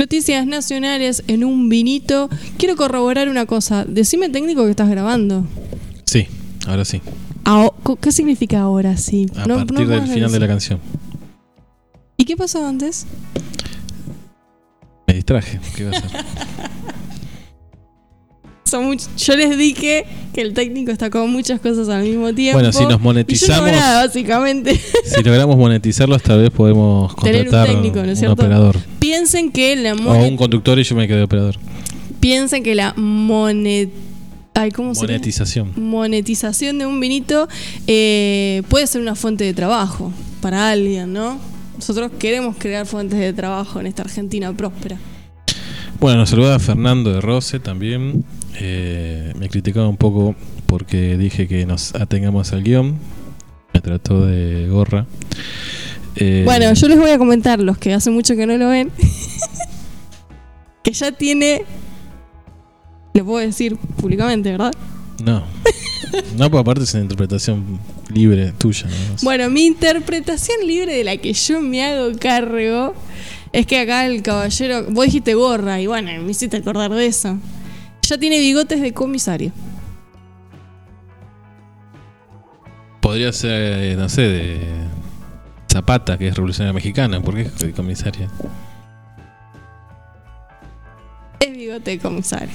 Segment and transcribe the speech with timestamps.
[0.00, 2.30] Noticias nacionales en un vinito.
[2.56, 3.84] Quiero corroborar una cosa.
[3.84, 5.44] Decime técnico que estás grabando.
[6.06, 6.26] Sí,
[6.66, 7.02] ahora sí.
[8.00, 9.26] ¿Qué significa ahora sí?
[9.36, 10.80] A No- partir no del final de la canción.
[12.16, 13.06] ¿Y qué pasó antes?
[15.06, 15.60] Me distraje.
[15.76, 16.10] ¿Qué va a hacer?
[18.64, 22.58] Son much- Yo les dije que el técnico está con muchas cosas al mismo tiempo.
[22.58, 24.80] Bueno, si nos Y yo no monetizamos, básicamente.
[25.04, 28.78] si logramos monetizarlos, tal vez podemos Tener un contratar técnico, ¿no es un operador.
[29.10, 31.56] Piensen que la O monet- un conductor y yo me quedé operador.
[32.20, 33.90] piensen que la monet
[34.54, 35.12] Ay, ¿cómo se llama?
[35.14, 35.72] Monetización.
[35.76, 37.48] monetización de un vinito
[37.88, 41.38] eh, puede ser una fuente de trabajo para alguien, ¿no?
[41.76, 44.96] Nosotros queremos crear fuentes de trabajo en esta Argentina próspera.
[45.98, 48.24] Bueno, nos saluda Fernando de Rose también.
[48.60, 50.34] Eh, me criticaba un poco
[50.66, 52.96] porque dije que nos atengamos al guion.
[53.72, 55.06] Me trató de gorra.
[56.20, 58.92] Eh, Bueno, yo les voy a comentar, los que hace mucho que no lo ven,
[60.84, 61.64] que ya tiene,
[63.14, 64.72] lo puedo decir públicamente, ¿verdad?
[65.24, 65.42] No.
[66.36, 67.78] No, pues aparte es una interpretación
[68.12, 68.86] libre tuya.
[68.86, 69.16] ¿no?
[69.22, 72.94] Bueno, mi interpretación libre de la que yo me hago cargo
[73.52, 77.38] es que acá el caballero, vos dijiste gorra y bueno, me hiciste acordar de eso.
[78.02, 79.52] Ya tiene bigotes de comisario.
[83.00, 84.60] Podría ser, eh, no sé, de
[85.70, 87.20] Zapata, que es revolucionaria mexicana.
[87.20, 88.28] ¿Por qué es comisaria?
[91.38, 92.50] Es bigote de comisario.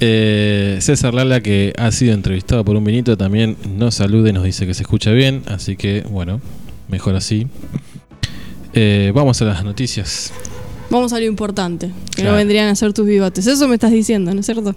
[0.00, 4.44] Eh, César Lala, que ha sido entrevistado por un vinito, también nos saluda y nos
[4.44, 5.42] dice que se escucha bien.
[5.46, 6.42] Así que, bueno,
[6.88, 7.46] mejor así.
[8.74, 10.32] Eh, vamos a las noticias.
[10.90, 13.46] Vamos a lo importante, que no vendrían a ser tus bigotes.
[13.46, 14.76] Eso me estás diciendo, ¿no es cierto?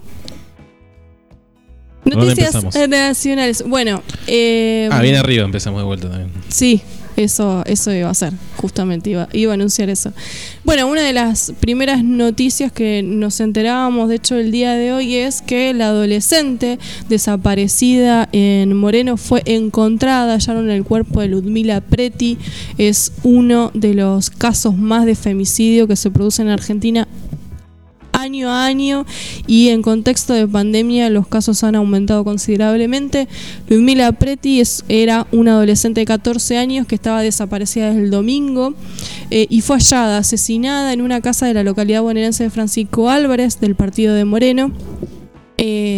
[2.08, 3.64] Noticias nacionales.
[3.66, 6.30] Bueno, eh, Ah, bien arriba empezamos de vuelta también.
[6.48, 6.82] Sí,
[7.16, 10.12] eso, eso iba a ser, justamente, iba, iba a anunciar eso.
[10.62, 15.16] Bueno, una de las primeras noticias que nos enterábamos, de hecho, el día de hoy,
[15.16, 16.78] es que la adolescente
[17.08, 22.38] desaparecida en Moreno fue encontrada, hallaron el cuerpo de Ludmila Preti,
[22.78, 27.08] es uno de los casos más de femicidio que se produce en Argentina
[28.20, 29.06] año a año
[29.46, 33.28] y en contexto de pandemia los casos han aumentado considerablemente.
[33.68, 38.74] Ludmila Preti es, era una adolescente de 14 años que estaba desaparecida desde el domingo
[39.30, 43.60] eh, y fue hallada, asesinada en una casa de la localidad bonaerense de Francisco Álvarez
[43.60, 44.72] del partido de Moreno.
[45.60, 45.97] Eh,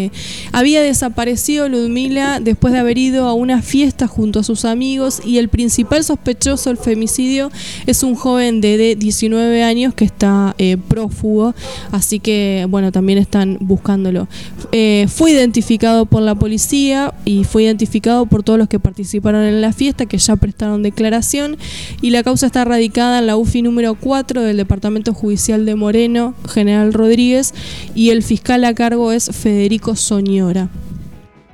[0.52, 5.38] había desaparecido Ludmila después de haber ido a una fiesta junto a sus amigos y
[5.38, 7.50] el principal sospechoso del femicidio
[7.86, 11.54] es un joven de, de 19 años que está eh, prófugo,
[11.92, 14.28] así que bueno, también están buscándolo.
[14.72, 19.60] Eh, fue identificado por la policía y fue identificado por todos los que participaron en
[19.60, 21.56] la fiesta, que ya prestaron declaración
[22.00, 26.34] y la causa está radicada en la UFI número 4 del Departamento Judicial de Moreno,
[26.48, 27.54] General Rodríguez,
[27.94, 30.68] y el fiscal a cargo es Federico Soñora.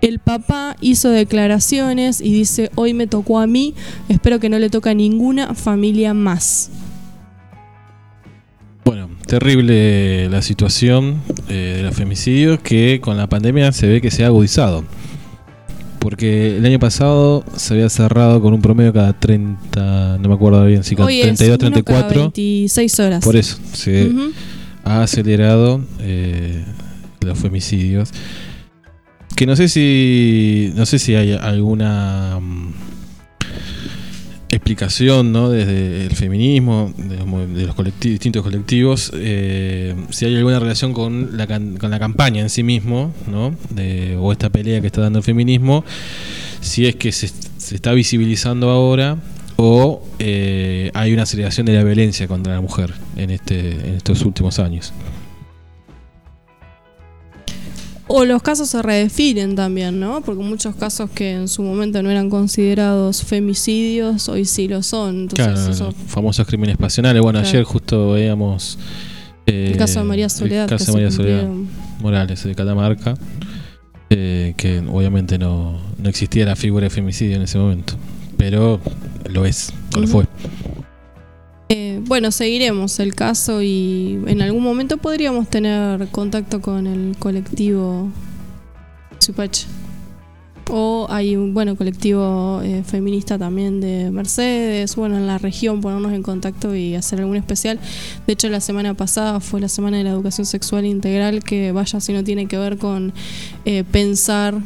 [0.01, 3.75] El papá hizo declaraciones y dice, hoy me tocó a mí,
[4.09, 6.71] espero que no le toque a ninguna familia más.
[8.85, 14.11] Bueno, terrible la situación eh, de los femicidios que con la pandemia se ve que
[14.11, 14.85] se ha agudizado.
[15.99, 20.65] Porque el año pasado se había cerrado con un promedio cada 30, no me acuerdo
[20.65, 22.21] bien, si cada Hoy es 32, uno cada 34.
[22.33, 23.25] 26 horas.
[23.25, 24.13] Por eso, se
[24.85, 26.65] ha acelerado eh,
[27.27, 28.11] los femicidios.
[29.35, 32.73] Que no sé si no sé si hay alguna mm,
[34.49, 35.51] explicación, ¿no?
[35.51, 41.91] Desde el feminismo, de los, distintos colectivos, eh, si hay alguna relación con la, con
[41.91, 43.55] la campaña en sí mismo, ¿no?
[43.71, 45.85] De- o esta pelea que está dando el feminismo,
[46.61, 49.19] si es que se, se está visibilizando ahora
[49.57, 54.23] o eh, hay una aceleración de la violencia contra la mujer en este en estos
[54.23, 54.93] últimos años.
[58.09, 60.21] O los casos se redefinen también, ¿no?
[60.21, 65.23] Porque muchos casos que en su momento no eran considerados femicidios, hoy sí lo son.
[65.23, 67.21] Entonces, Claro, eso- famosos crímenes pasionales.
[67.21, 67.49] Bueno, Claro.
[67.51, 68.79] ayer justo veíamos
[69.47, 70.65] eh, el caso de María Soledad.
[70.65, 71.49] el caso de María Soledad.
[72.01, 73.15] Morales de Catamarca,
[74.11, 77.95] eh, que obviamente no, no existía la figura de femicidio en ese momento,
[78.37, 78.81] pero
[79.29, 80.27] lo es, o lo fue.
[81.69, 88.09] Eh, bueno, seguiremos el caso y en algún momento podríamos tener contacto con el colectivo
[89.19, 89.67] Supache.
[90.69, 96.13] O hay un bueno colectivo eh, feminista también de Mercedes, bueno, en la región ponernos
[96.13, 97.79] en contacto y hacer algún especial.
[98.27, 102.01] De hecho, la semana pasada fue la semana de la educación sexual integral, que vaya
[102.01, 103.13] si no tiene que ver con
[103.65, 104.61] eh, pensar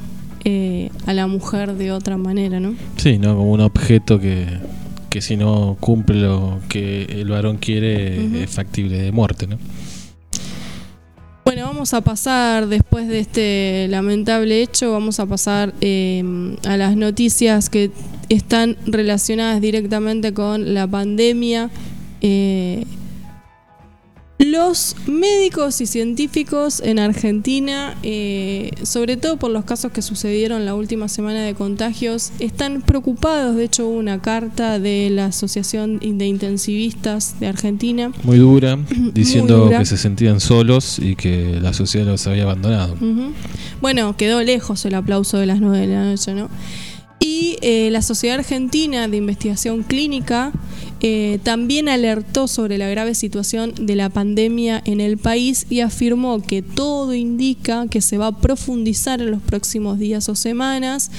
[0.44, 2.75] eh, a la mujer de otra manera, ¿no?
[2.97, 3.37] Sí, ¿no?
[3.37, 4.47] Como un objeto que,
[5.11, 9.59] que si no cumple lo que el varón quiere es factible de muerte, ¿no?
[11.45, 16.23] Bueno, vamos a pasar después de este lamentable hecho, vamos a pasar eh,
[16.65, 17.91] a las noticias que
[18.29, 21.71] están relacionadas directamente con la pandemia.
[22.21, 22.85] Eh,
[24.41, 30.75] los médicos y científicos en Argentina, eh, sobre todo por los casos que sucedieron la
[30.75, 33.57] última semana de contagios, están preocupados.
[33.57, 38.13] De hecho, hubo una carta de la Asociación de Intensivistas de Argentina.
[38.23, 38.79] Muy dura,
[39.15, 42.97] diciendo que se sentían solos y que la sociedad los había abandonado.
[43.83, 46.49] Bueno, quedó lejos el aplauso de las nueve de la noche, ¿no?
[47.21, 50.53] Y eh, la Sociedad Argentina de Investigación Clínica
[51.03, 56.43] eh, también alertó sobre la grave situación de la pandemia en el país y afirmó
[56.43, 61.11] que todo indica que se va a profundizar en los próximos días o semanas.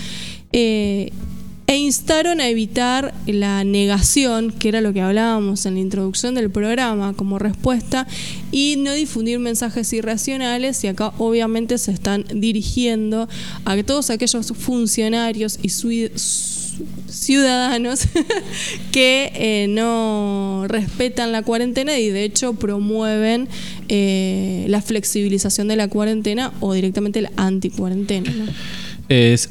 [0.54, 1.12] Eh,
[1.72, 6.52] e instaron a evitar la negación, que era lo que hablábamos en la introducción del
[6.52, 8.08] programa como respuesta,
[8.52, 13.30] y no difundir mensajes irracionales, y acá obviamente se están dirigiendo
[13.64, 15.70] a todos aquellos funcionarios y
[17.08, 18.02] ciudadanos
[18.92, 23.48] que eh, no respetan la cuarentena y de hecho promueven
[23.88, 28.32] eh, la flexibilización de la cuarentena o directamente la anticuarentena.
[28.32, 28.46] ¿no?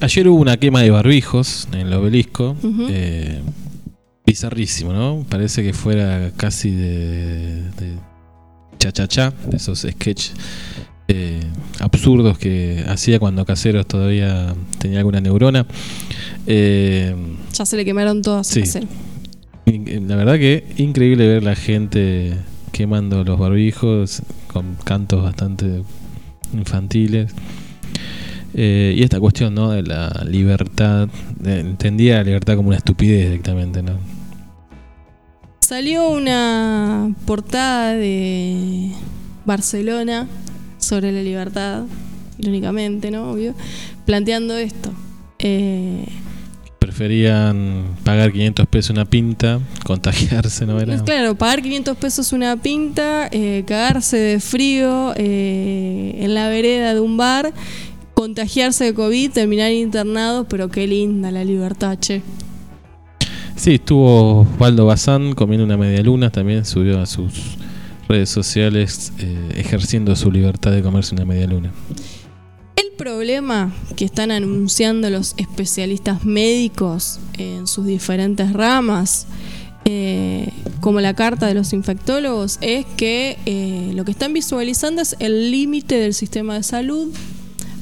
[0.00, 2.56] Ayer hubo una quema de barbijos en el obelisco.
[2.88, 3.40] Eh,
[4.26, 5.24] bizarrísimo, ¿no?
[5.28, 7.94] Parece que fuera casi de, de
[8.78, 10.34] cha-cha-cha, de esos sketches
[11.12, 11.40] eh,
[11.80, 15.66] absurdos que hacía cuando Caseros todavía tenía alguna neurona.
[16.46, 17.14] Eh,
[17.52, 18.46] ya se le quemaron todas.
[18.46, 18.62] Sí.
[19.66, 22.36] La verdad que increíble ver la gente
[22.70, 25.82] quemando los barbijos con cantos bastante
[26.52, 27.32] infantiles.
[28.54, 29.70] Eh, y esta cuestión ¿no?
[29.70, 31.08] de la libertad,
[31.44, 33.82] entendía la libertad como una estupidez directamente.
[33.82, 33.92] ¿no?
[35.60, 38.92] Salió una portada de
[39.44, 40.26] Barcelona
[40.78, 41.84] sobre la libertad,
[42.38, 43.30] irónicamente, ¿no?
[43.30, 43.54] Obvio,
[44.04, 44.90] planteando esto.
[45.38, 46.06] Eh,
[46.80, 50.98] Preferían pagar 500 pesos una pinta, contagiarse, ¿no era?
[51.04, 57.16] Claro, pagar 500 pesos una pinta, eh, cagarse de frío en la vereda de un
[57.16, 57.52] bar
[58.20, 62.20] contagiarse de COVID, terminar internado, pero qué linda la libertad, che.
[63.56, 67.56] Sí, estuvo Osvaldo Bazán comiendo una media luna, también subió a sus
[68.08, 71.72] redes sociales eh, ejerciendo su libertad de comerse una media luna.
[72.76, 79.28] El problema que están anunciando los especialistas médicos en sus diferentes ramas,
[79.86, 80.50] eh,
[80.80, 85.50] como la carta de los infectólogos, es que eh, lo que están visualizando es el
[85.50, 87.08] límite del sistema de salud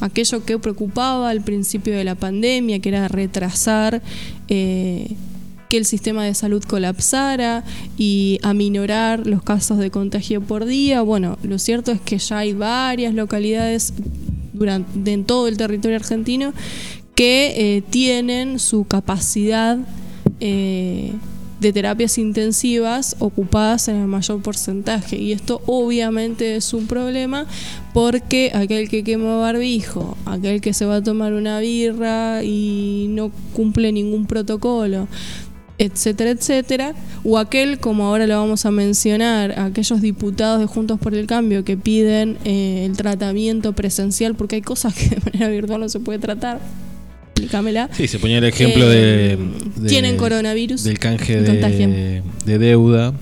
[0.00, 4.02] aquello que preocupaba al principio de la pandemia, que era retrasar
[4.48, 5.14] eh,
[5.68, 7.64] que el sistema de salud colapsara
[7.96, 11.02] y aminorar los casos de contagio por día.
[11.02, 13.92] Bueno, lo cierto es que ya hay varias localidades
[14.52, 16.52] durante, en todo el territorio argentino
[17.14, 19.78] que eh, tienen su capacidad
[20.40, 21.12] eh,
[21.60, 25.16] de terapias intensivas ocupadas en el mayor porcentaje.
[25.16, 27.46] Y esto obviamente es un problema
[27.92, 33.30] porque aquel que quema barbijo, aquel que se va a tomar una birra y no
[33.52, 35.08] cumple ningún protocolo,
[35.78, 36.94] etcétera, etcétera,
[37.24, 41.64] o aquel, como ahora lo vamos a mencionar, aquellos diputados de Juntos por el Cambio
[41.64, 46.00] que piden eh, el tratamiento presencial porque hay cosas que de manera virtual no se
[46.00, 46.60] puede tratar
[47.38, 47.88] explícamela.
[47.92, 49.38] Sí, se ponía el ejemplo de, eh,
[49.86, 50.84] Tienen coronavirus.
[50.84, 53.14] Del canje de, deuda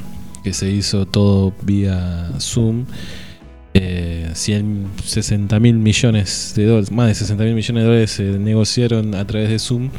[0.42, 2.86] que se hizo todo vía Zoom.
[3.74, 9.14] Eh, 60 mil millones de dólares, más de 60 mil millones de dólares se negociaron
[9.14, 9.90] a través de Zoom.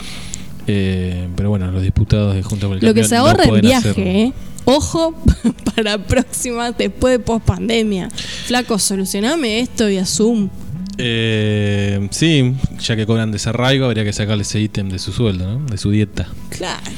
[0.65, 4.33] Eh, pero bueno, los diputados de Junta Lo que se ahorra en viaje, ¿eh?
[4.65, 5.15] Ojo
[5.75, 8.09] para próxima, después de post pandemia.
[8.47, 10.50] Flaco, solucioname esto vía Zoom.
[10.98, 15.66] Eh, sí, ya que cobran desarraigo, habría que sacarle ese ítem de su sueldo, ¿no?
[15.66, 16.27] De su dieta.
[16.50, 16.92] Claro.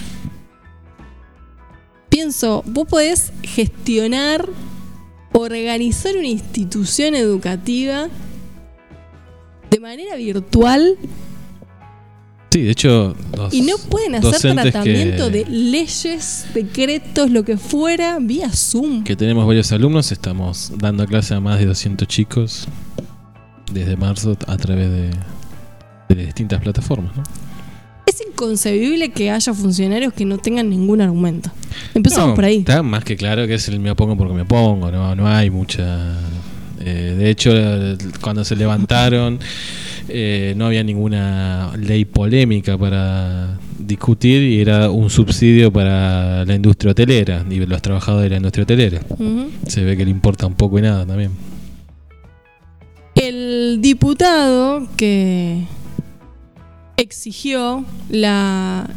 [2.08, 4.48] Pienso, vos podés gestionar,
[5.34, 8.08] organizar una institución educativa
[9.70, 10.98] de manera virtual.
[12.51, 13.15] Sí, de hecho.
[13.51, 19.03] y no pueden hacer tratamiento de leyes, decretos, lo que fuera, vía Zoom.
[19.03, 22.68] Que tenemos varios alumnos, estamos dando clase a más de 200 chicos
[23.71, 25.11] desde marzo a través de,
[26.15, 27.13] distintas plataformas.
[28.05, 31.51] Es inconcebible que haya funcionarios que no tengan ningún argumento.
[31.93, 32.57] Empezamos por ahí.
[32.57, 35.49] Está más que claro que es el me opongo porque me opongo, no, no hay
[35.49, 36.17] mucha...
[36.81, 37.51] Eh, de hecho,
[38.21, 39.39] cuando se levantaron,
[40.07, 46.91] eh, no había ninguna ley polémica para discutir y era un subsidio para la industria
[46.91, 49.01] hotelera y los trabajadores de la industria hotelera.
[49.67, 51.31] Se ve que le importa un poco y nada también.
[53.21, 55.65] El diputado que
[56.95, 58.88] exigió la,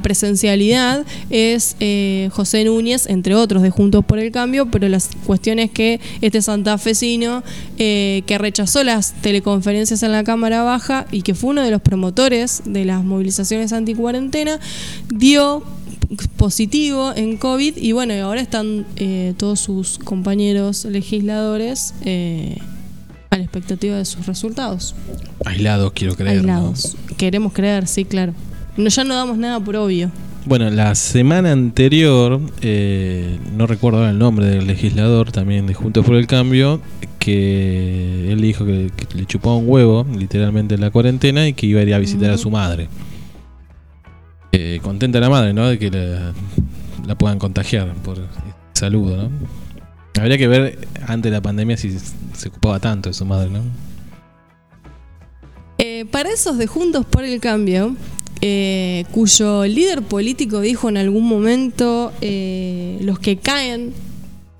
[0.00, 5.58] presencialidad es eh, José Núñez, entre otros de Juntos por el Cambio, pero la cuestión
[5.58, 7.42] es que este santafesino
[7.76, 11.82] eh, que rechazó las teleconferencias en la Cámara Baja y que fue uno de los
[11.82, 14.60] promotores de las movilizaciones anticuarentena,
[15.12, 15.64] dio
[16.36, 21.94] positivo en COVID y bueno, ahora están eh, todos sus compañeros legisladores
[23.32, 24.94] a la expectativa de sus resultados.
[25.46, 26.44] Aislados, quiero creer.
[26.44, 26.52] ¿no?
[26.52, 26.96] Aislados.
[27.16, 28.34] Queremos creer, sí, claro.
[28.76, 30.10] No, ya no damos nada por obvio.
[30.44, 36.04] Bueno, la semana anterior, eh, no recuerdo ahora el nombre del legislador, también de Juntos
[36.04, 36.82] por el Cambio,
[37.18, 41.66] que él dijo que, que le chupaba un huevo, literalmente, en la cuarentena y que
[41.66, 42.88] iba a ir a visitar a su madre.
[44.50, 45.68] Eh, contenta la madre, ¿no?
[45.68, 46.34] De que la,
[47.06, 48.18] la puedan contagiar por
[48.74, 49.30] saludo, ¿no?
[50.20, 51.96] Habría que ver antes de la pandemia si
[52.42, 53.62] se ocupaba tanto de su madre, ¿no?
[55.78, 57.94] Eh, para esos de Juntos por el Cambio,
[58.40, 63.92] eh, cuyo líder político dijo en algún momento, eh, los que caen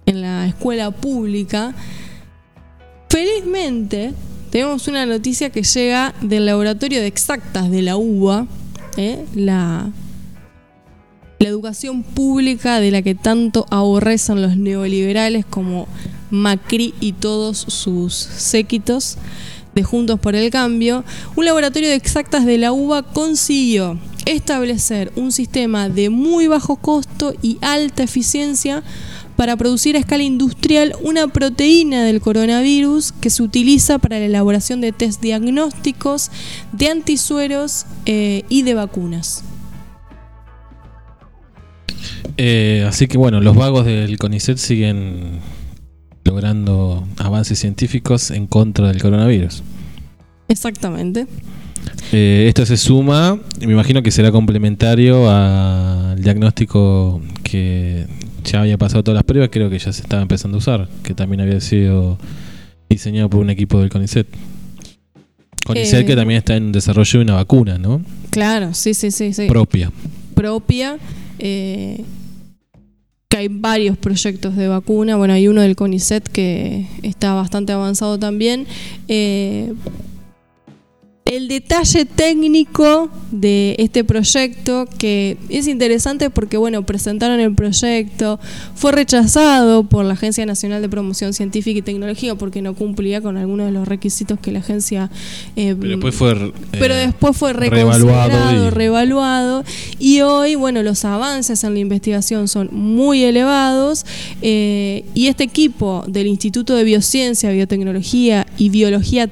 [0.07, 1.75] en la escuela pública,
[3.09, 4.13] felizmente
[4.51, 8.47] tenemos una noticia que llega del laboratorio de exactas de la UBA,
[9.35, 9.91] la,
[11.39, 15.89] la educación pública de la que tanto aborrecen los neoliberales como
[16.33, 19.19] Macri y todos sus séquitos
[19.75, 21.05] de Juntos por el Cambio,
[21.37, 27.35] un laboratorio de exactas de la UBA consiguió establecer un sistema de muy bajo costo
[27.43, 28.83] y alta eficiencia
[29.37, 34.81] para producir a escala industrial una proteína del coronavirus que se utiliza para la elaboración
[34.81, 36.31] de test diagnósticos,
[36.73, 39.45] de antisueros eh, y de vacunas.
[42.37, 45.41] Eh, así que bueno, los vagos del CONICET siguen
[46.25, 49.63] logrando avances científicos en contra del coronavirus.
[50.49, 51.27] Exactamente.
[52.13, 58.07] Eh, esto se suma, y me imagino que será complementario al diagnóstico que
[58.45, 61.15] ya había pasado todas las pruebas, creo que ya se estaba empezando a usar, que
[61.15, 62.19] también había sido
[62.89, 64.27] diseñado por un equipo del CONICET.
[65.65, 66.05] CONICET Eh.
[66.05, 68.03] que también está en desarrollo de una vacuna, ¿no?
[68.31, 69.47] Claro, sí, sí, sí, sí.
[69.47, 69.91] Propia.
[70.35, 70.99] propia.
[71.39, 72.05] eh,
[73.33, 75.17] que hay varios proyectos de vacuna.
[75.17, 78.67] Bueno, hay uno del CONICET que está bastante avanzado también.
[79.09, 79.73] Eh,
[81.37, 88.39] el detalle técnico de este proyecto, que es interesante porque, bueno, presentaron el proyecto,
[88.75, 93.39] fue rechazado por la Agencia Nacional de Promoción Científica y Tecnología porque no cumplía con
[93.39, 95.11] algunos de los requisitos que la agencia...
[95.57, 96.33] eh, Pero después fue.
[96.33, 99.65] eh, pero después fue reevaluado reconsiderado, y- reevaluado
[99.99, 104.05] y hoy, bueno, los avances en la investigación son muy elevados
[104.43, 109.29] eh, y este equipo del Instituto de Biociencia, Biotecnología y Biología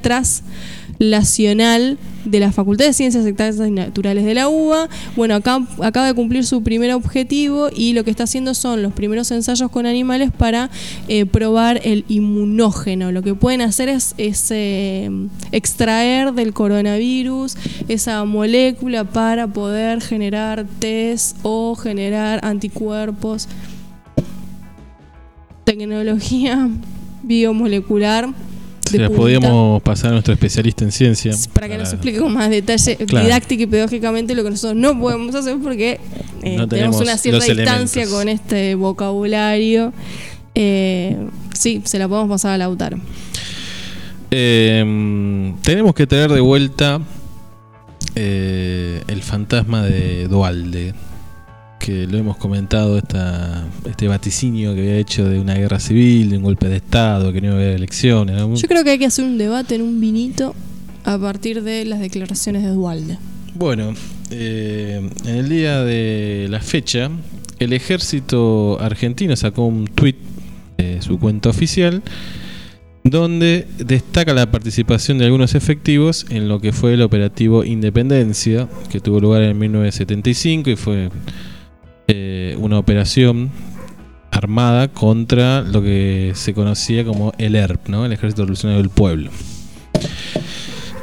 [1.00, 6.06] Translacional de la Facultad de Ciencias Exactas y Naturales de la UBA, bueno, acá acaba
[6.06, 9.86] de cumplir su primer objetivo y lo que está haciendo son los primeros ensayos con
[9.86, 10.68] animales para
[11.08, 13.12] eh, probar el inmunógeno.
[13.12, 15.10] Lo que pueden hacer es, es, eh,
[15.52, 17.56] extraer del coronavirus
[17.88, 23.48] esa molécula para poder generar test o generar anticuerpos.
[25.64, 26.68] Tecnología
[27.22, 28.28] biomolecular.
[28.98, 29.20] Las punta.
[29.22, 31.32] podíamos pasar a nuestro especialista en ciencia.
[31.52, 33.24] Para que nos explique con más detalle, Claro.
[33.26, 36.00] didáctica y pedagógicamente, lo que nosotros no podemos hacer porque
[36.42, 38.08] eh, No tenemos tenemos una cierta distancia elementos.
[38.18, 39.92] con este vocabulario.
[40.54, 41.16] Eh,
[41.54, 42.98] sí, se la podemos pasar a Lautaro.
[44.30, 47.00] Eh, tenemos que traer de vuelta
[48.14, 50.94] eh, el fantasma de Dualde,
[51.80, 56.36] que lo hemos comentado, esta, este vaticinio que había hecho de una guerra civil, de
[56.36, 58.36] un golpe de Estado, que no iba a haber elecciones.
[58.36, 58.54] ¿no?
[58.54, 60.54] Yo creo que hay que hacer un debate en un vinito
[61.04, 63.18] a partir de las declaraciones de Dualde.
[63.54, 63.94] Bueno,
[64.30, 67.10] eh, en el día de la fecha,
[67.58, 70.16] el ejército argentino sacó un tuit
[70.76, 72.02] de su cuenta oficial
[73.02, 79.00] donde destaca la participación de algunos efectivos en lo que fue el operativo Independencia, que
[79.00, 81.08] tuvo lugar en 1975 y fue
[82.12, 83.50] eh, una operación
[84.32, 88.04] armada contra lo que se conocía como el ERP, ¿no?
[88.04, 89.30] el Ejército Revolucionario del Pueblo.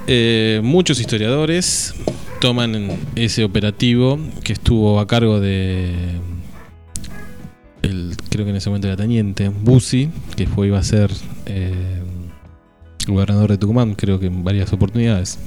[0.06, 1.94] Eh, muchos historiadores
[2.42, 5.94] toman ese operativo que estuvo a cargo de
[7.84, 11.10] el, creo que en ese momento era teniente Bussi, que fue iba a ser
[11.46, 12.04] eh,
[13.08, 15.40] gobernador de Tucumán, creo que en varias oportunidades.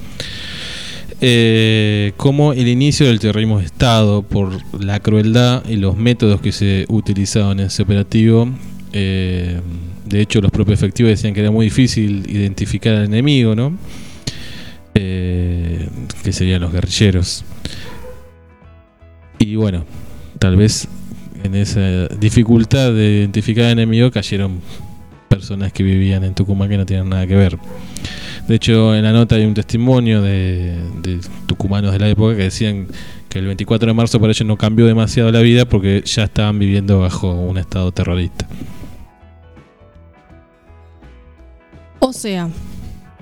[1.22, 6.50] Eh, como el inicio del terrorismo de Estado por la crueldad y los métodos que
[6.50, 8.48] se utilizaban en ese operativo.
[8.92, 9.60] Eh,
[10.06, 13.76] de hecho, los propios efectivos decían que era muy difícil identificar al enemigo, ¿no?
[14.94, 15.88] Eh,
[16.24, 17.44] que serían los guerrilleros.
[19.38, 19.84] Y bueno,
[20.38, 20.88] tal vez
[21.44, 24.60] en esa dificultad de identificar al enemigo cayeron
[25.28, 27.58] personas que vivían en Tucumán que no tienen nada que ver.
[28.47, 30.78] De hecho, en la nota hay un testimonio de,
[31.47, 32.88] tucumanos de la época que decían
[33.28, 36.59] que el 24 de marzo para ellos no cambió demasiado la vida porque ya estaban
[36.59, 38.49] viviendo bajo un estado terrorista.
[42.00, 42.49] O sea,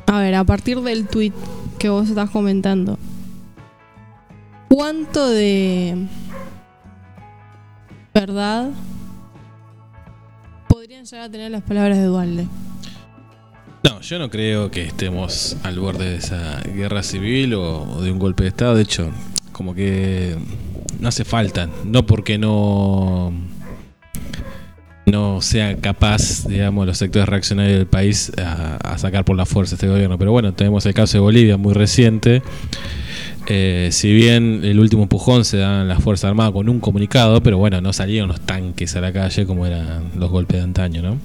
[0.07, 1.33] a ver, a partir del tweet
[1.79, 2.99] que vos estás comentando,
[4.69, 6.07] ¿cuánto de
[8.15, 8.71] verdad
[10.69, 12.47] podrían llegar a tener las palabras de Dualde?
[13.85, 18.19] No, yo no creo que estemos al borde de esa guerra civil o, de un
[18.19, 18.75] golpe de Estado.
[18.75, 19.11] De hecho,
[19.53, 20.37] como que
[20.99, 21.69] no hace falta.
[21.85, 23.33] No porque no
[25.07, 29.89] no sea capaz, digamos, los sectores reaccionarios del país a, sacar por la fuerza este
[29.89, 30.19] gobierno.
[30.19, 32.43] Pero bueno, tenemos el caso de Bolivia muy reciente.
[33.47, 37.43] Eh, si bien el último empujón se da en las Fuerzas Armadas con un comunicado,
[37.43, 41.01] pero bueno, no salieron los tanques a la calle como eran los golpes de antaño,
[41.01, 41.19] ¿no?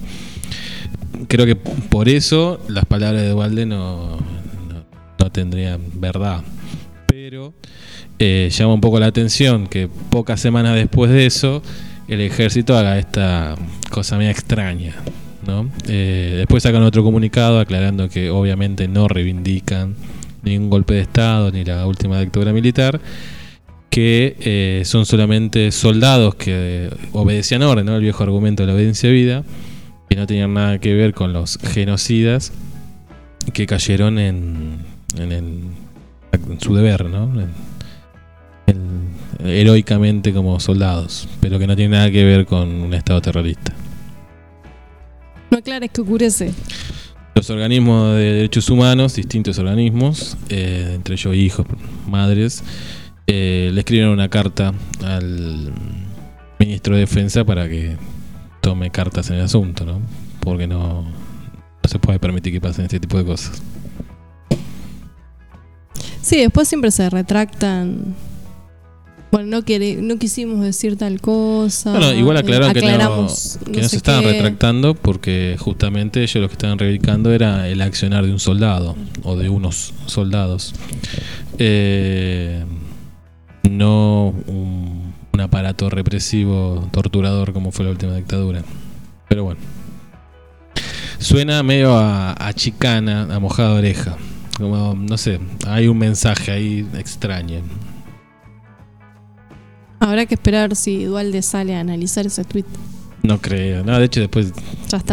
[1.28, 4.18] Creo que por eso las palabras de Walde no,
[5.18, 6.42] no, tendrían verdad.
[7.06, 7.54] Pero
[8.18, 11.62] eh, llama un poco la atención que pocas semanas después de eso
[12.08, 13.56] el ejército haga esta
[13.90, 14.94] cosa media extraña.
[15.46, 15.70] ¿no?
[15.88, 19.94] Eh, después sacan otro comunicado aclarando que obviamente no reivindican
[20.42, 23.00] ningún golpe de Estado ni la última dictadura militar,
[23.90, 27.96] que eh, son solamente soldados que obedecían orden, ¿no?
[27.96, 29.44] el viejo argumento de la obediencia de vida
[30.16, 32.52] no tenían nada que ver con los genocidas
[33.52, 34.78] que cayeron en,
[35.18, 35.74] en,
[36.60, 37.30] su deber, ¿no?
[39.44, 43.74] heroicamente como soldados, pero que no tiene nada que ver con un Estado terrorista.
[45.50, 46.52] No aclares que ocurece.
[47.34, 51.66] Los organismos de derechos humanos, distintos organismos, eh, entre ellos hijos,
[52.06, 52.62] madres,
[53.26, 54.72] eh, le escribieron una carta
[55.04, 55.72] al
[56.58, 57.96] ministro de Defensa para que
[58.64, 60.00] tome cartas en el asunto, ¿no?
[60.40, 63.62] Porque no, no se puede permitir que pasen este tipo de cosas.
[66.22, 68.14] Sí, después siempre se retractan.
[69.30, 71.90] Bueno, no, no quisimos decir tal cosa.
[71.90, 73.26] Bueno, igual aclararon que, no,
[73.70, 78.32] que se estaban retractando porque justamente ellos lo que estaban reivindicando era el accionar de
[78.32, 80.72] un soldado o de unos soldados.
[81.58, 82.64] Eh,
[83.68, 85.03] no un
[85.34, 88.62] un aparato represivo, torturador como fue la última dictadura.
[89.28, 89.60] Pero bueno.
[91.18, 94.16] Suena medio a, chicana, a mojada oreja.
[94.58, 97.62] Como, no sé, hay un mensaje ahí extraño.
[99.98, 102.66] Habrá que esperar si Dualde sale a analizar ese tweet.
[103.22, 104.52] No creo, no, de hecho después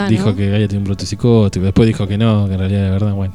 [0.09, 2.91] dijo que Gaia tiene un brote psicótico, después dijo que no, que en realidad de
[2.91, 3.33] verdad, bueno.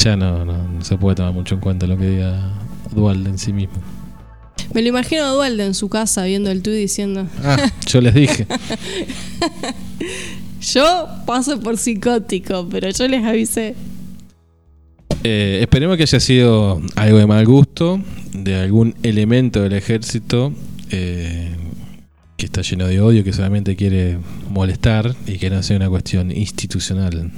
[0.00, 2.52] Ya no, no, no se puede tomar mucho en cuenta lo que diga
[2.92, 3.95] Dualde en sí mismo.
[4.74, 7.26] Me lo imagino a Dualde en su casa viendo el tweet diciendo.
[7.42, 8.46] Ah, yo les dije.
[10.60, 13.74] yo paso por psicótico, pero yo les avisé.
[15.24, 18.00] Eh, esperemos que haya sido algo de mal gusto,
[18.32, 20.52] de algún elemento del ejército
[20.90, 21.56] eh,
[22.36, 24.18] que está lleno de odio, que solamente quiere
[24.50, 27.32] molestar y que no sea una cuestión institucional.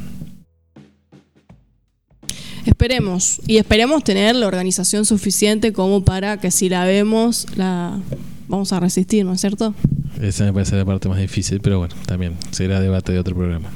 [2.69, 3.41] Esperemos.
[3.47, 7.99] Y esperemos tener la organización suficiente como para que si la vemos, la
[8.47, 9.75] vamos a resistir, ¿no es cierto?
[10.21, 13.71] Esa me parece la parte más difícil, pero bueno, también será debate de otro programa.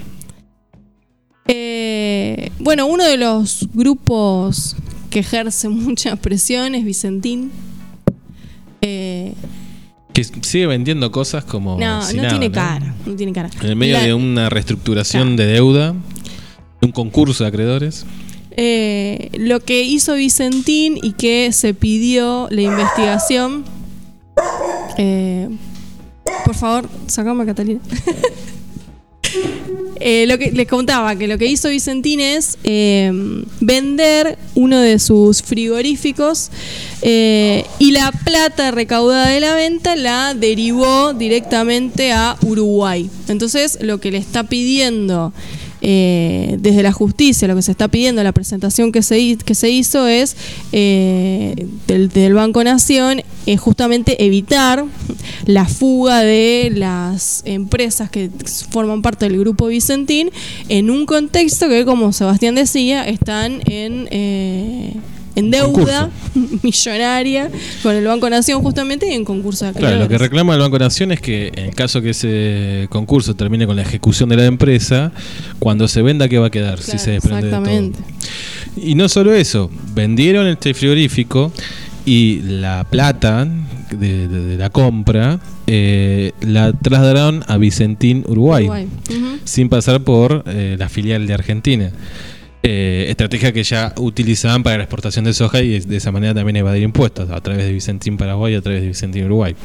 [1.49, 4.77] Eh, bueno, uno de los grupos
[5.09, 7.51] que ejerce mucha presión es Vicentín.
[8.83, 9.33] Eh,
[10.13, 11.79] que sigue vendiendo cosas como.
[11.79, 13.49] No, no, tiene cara, no tiene cara.
[13.63, 15.95] En el medio de una reestructuración de deuda,
[16.83, 18.05] un concurso de acreedores.
[18.57, 23.65] Eh, lo que hizo Vicentín y que se pidió la investigación.
[24.99, 25.49] Eh,
[26.45, 27.81] por favor, sacame a Catalina.
[30.05, 32.59] Eh, lo que les contaba que lo que hizo Vicentín es
[33.61, 36.51] vender uno de sus frigoríficos
[37.03, 43.09] y la plata recaudada de la venta la derivó directamente a Uruguay.
[43.29, 45.33] Entonces lo que le está pidiendo
[45.83, 49.19] eh, desde la justicia lo que se está pidiendo, la presentación que se,
[49.69, 50.37] hizo es
[50.73, 53.23] eh, del, Banco Nación,
[53.59, 54.85] justamente evitar
[55.47, 58.31] la fuga de las empresas que
[58.71, 60.31] forman parte del grupo Vicentín
[60.69, 64.09] en un contexto que, como Sebastián decía, están en...
[64.11, 64.95] Eh,
[65.35, 66.11] en deuda
[66.63, 67.51] millonaria
[67.83, 69.97] con el Banco Nación justamente y en concurso de acreedores.
[69.97, 73.35] Claro, lo que reclama el Banco Nación es que en el caso que ese concurso
[73.35, 75.13] termine con la ejecución de la empresa,
[75.59, 77.99] cuando se venda, ¿qué va a quedar si se desprende exactamente.
[77.99, 78.85] de todo?
[78.89, 81.53] Y no solo eso, vendieron este frigorífico
[82.05, 83.47] y la plata
[83.91, 88.69] de, de- de la compra eh, la trasladaron a Vicentín, Uruguay,
[89.45, 91.91] sin pasar por eh, la filial de Argentina.
[92.65, 96.55] Eh, estrategia que ya utilizaban para la exportación de soja y de esa manera también
[96.55, 99.57] evadir impuestos a través de Vicentín, Paraguay y a través de Vicentín, Uruguay.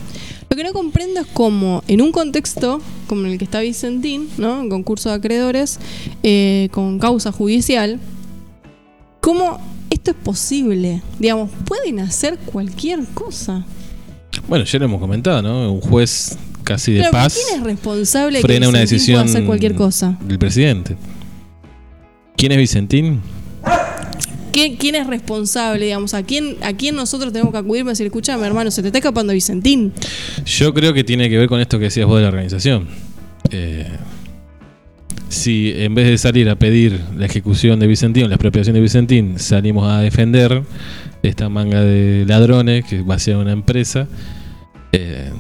[0.50, 4.30] Lo que no comprendo es cómo, en un contexto como en el que está Vicentín,
[4.40, 4.62] ¿no?
[4.62, 5.80] En concurso de acreedores,
[6.24, 8.00] eh, con causa judicial,
[9.22, 11.04] cómo esto es posible.
[11.20, 13.64] Digamos, pueden hacer cualquier cosa.
[14.48, 15.72] Bueno, ya lo hemos comentado, ¿no?
[15.72, 19.30] Un juez casi de pero paz ¿quién es responsable de que frena una decisión pueda
[19.30, 20.18] hacer cualquier cosa?
[20.22, 20.98] del presidente.
[22.38, 23.20] ¿Quién es Vicentín?
[24.54, 26.14] ¿Quién, quién es responsable, digamos?
[26.14, 29.00] ¿A quién, ¿A quién nosotros tenemos que acudir para decir, escúchame, hermano, se te está
[29.00, 29.92] escapando Vicentín?
[30.46, 32.88] Yo creo que tiene que ver con esto que decías vos de la organización.
[33.50, 33.88] Eh,
[35.30, 39.40] si en vez de salir a pedir la ejecución de Vicentín, la expropiación de Vicentín,
[39.40, 40.62] salimos a defender
[41.24, 44.08] esta manga de ladrones que va a ser una empresa,
[44.92, 45.32] eh,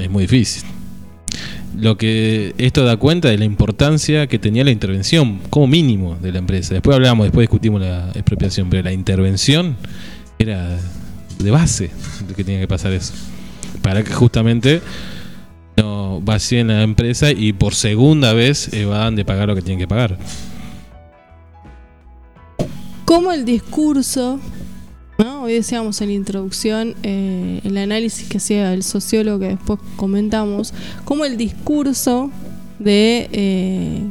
[0.00, 0.64] es muy difícil.
[1.76, 6.32] Lo que esto da cuenta de la importancia que tenía la intervención, como mínimo, de
[6.32, 6.74] la empresa.
[6.74, 9.76] Después hablamos, después discutimos la expropiación, pero la intervención
[10.38, 10.78] era
[11.38, 11.90] de base
[12.34, 13.12] que tenía que pasar eso.
[13.82, 14.80] Para que justamente
[15.76, 19.88] no vacíen la empresa y por segunda vez evadan de pagar lo que tienen que
[19.88, 20.18] pagar.
[23.06, 24.38] cómo el discurso,
[25.18, 25.42] ¿no?
[25.42, 30.74] hoy decíamos en la introducción, eh, el análisis que hacía el sociólogo que después comentamos,
[31.04, 32.30] cómo el discurso
[32.78, 34.02] de eh,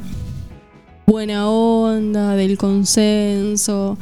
[1.05, 3.97] buena onda, del consenso,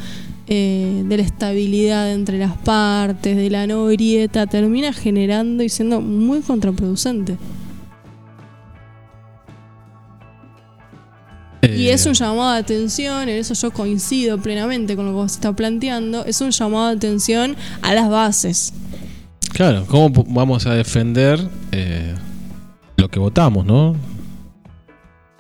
[0.47, 6.01] eh, de la estabilidad entre las partes, de la no grieta, termina generando y siendo
[6.01, 7.37] muy contraproducente.
[11.63, 15.15] Y Eh, es un llamado de atención, en eso yo coincido plenamente con lo que
[15.15, 18.73] vos está planteando, es un llamado de atención a las bases.
[19.53, 21.39] Claro, ¿cómo vamos a defender
[21.71, 22.13] eh,
[22.97, 23.95] lo que votamos, no?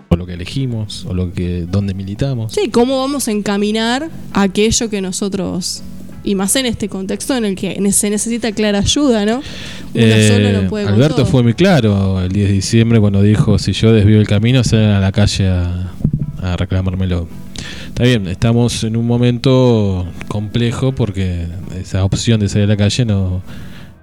[0.09, 2.53] O lo que elegimos, o lo que donde militamos.
[2.53, 5.81] Sí, cómo vamos a encaminar aquello que nosotros,
[6.23, 9.37] y más en este contexto en el que se necesita clara ayuda, ¿no?
[9.37, 9.43] Uno
[9.93, 11.25] Eh, solo no puede Alberto todo.
[11.25, 14.91] fue muy claro el 10 de diciembre cuando dijo, si yo desvío el camino, salgan
[14.91, 15.91] a la calle a,
[16.43, 17.27] a reclamármelo.
[17.87, 21.47] Está bien, estamos en un momento complejo porque
[21.79, 23.41] esa opción de salir a la calle no,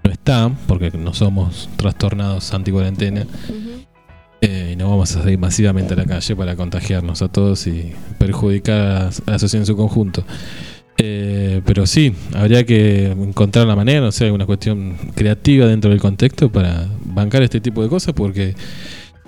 [0.05, 3.27] no está, porque no somos trastornados anti-cuarentena.
[4.43, 7.93] Eh, y no vamos a salir masivamente a la calle para contagiarnos a todos y
[8.19, 10.25] perjudicar a, a la sociedad en su conjunto.
[11.03, 15.99] Eh, pero sí, habría que encontrar la manera, no sé, alguna cuestión creativa dentro del
[15.99, 18.55] contexto para bancar este tipo de cosas, porque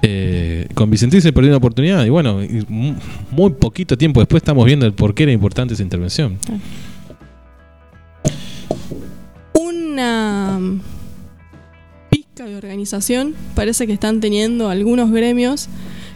[0.04, 2.40] eh, con Vicentín se perdió una oportunidad y bueno,
[3.30, 6.38] muy poquito tiempo después estamos viendo el por qué era importante esa intervención.
[9.54, 10.80] Una mm,
[12.10, 15.68] pizca de organización parece que están teniendo algunos gremios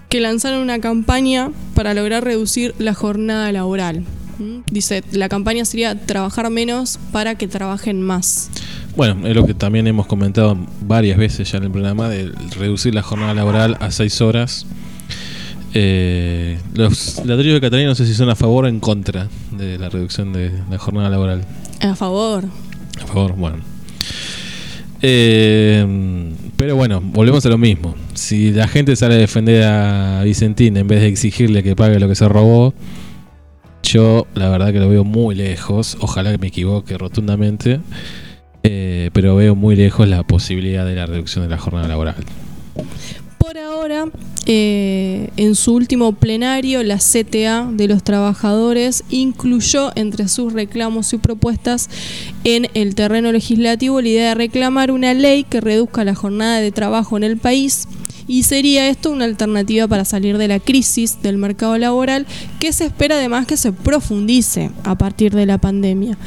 [0.09, 4.05] que lanzaron una campaña para lograr reducir la jornada laboral.
[4.38, 4.59] ¿Mm?
[4.70, 8.51] Dice, la campaña sería trabajar menos para que trabajen más.
[8.97, 12.95] Bueno, es lo que también hemos comentado varias veces ya en el programa, de reducir
[12.95, 14.65] la jornada laboral a seis horas.
[15.75, 19.79] Eh, los ladrillos de Catalina no sé si son a favor o en contra de
[19.79, 21.45] la reducción de la jornada laboral.
[21.83, 22.47] A favor.
[23.03, 23.59] A favor, bueno.
[25.03, 27.95] Eh, pero bueno, volvemos a lo mismo.
[28.15, 32.09] Si la gente sale a defender a Vicentín en vez de exigirle que pague lo
[32.09, 32.73] que se robó,
[33.83, 35.99] yo la verdad que lo veo muy lejos.
[36.01, 37.81] Ojalá que me equivoque rotundamente.
[38.68, 42.16] Eh, pero veo muy lejos la posibilidad de la reducción de la jornada laboral.
[43.38, 44.07] Por ahora,
[44.46, 51.18] eh, en su último plenario, la CTA de los trabajadores incluyó entre sus reclamos y
[51.18, 51.88] propuestas
[52.42, 56.72] en el terreno legislativo la idea de reclamar una ley que reduzca la jornada de
[56.72, 57.87] trabajo en el país.
[58.26, 62.26] Y sería esto una alternativa para salir de la crisis del mercado laboral
[62.59, 66.18] que se espera además que se profundice a partir de la pandemia.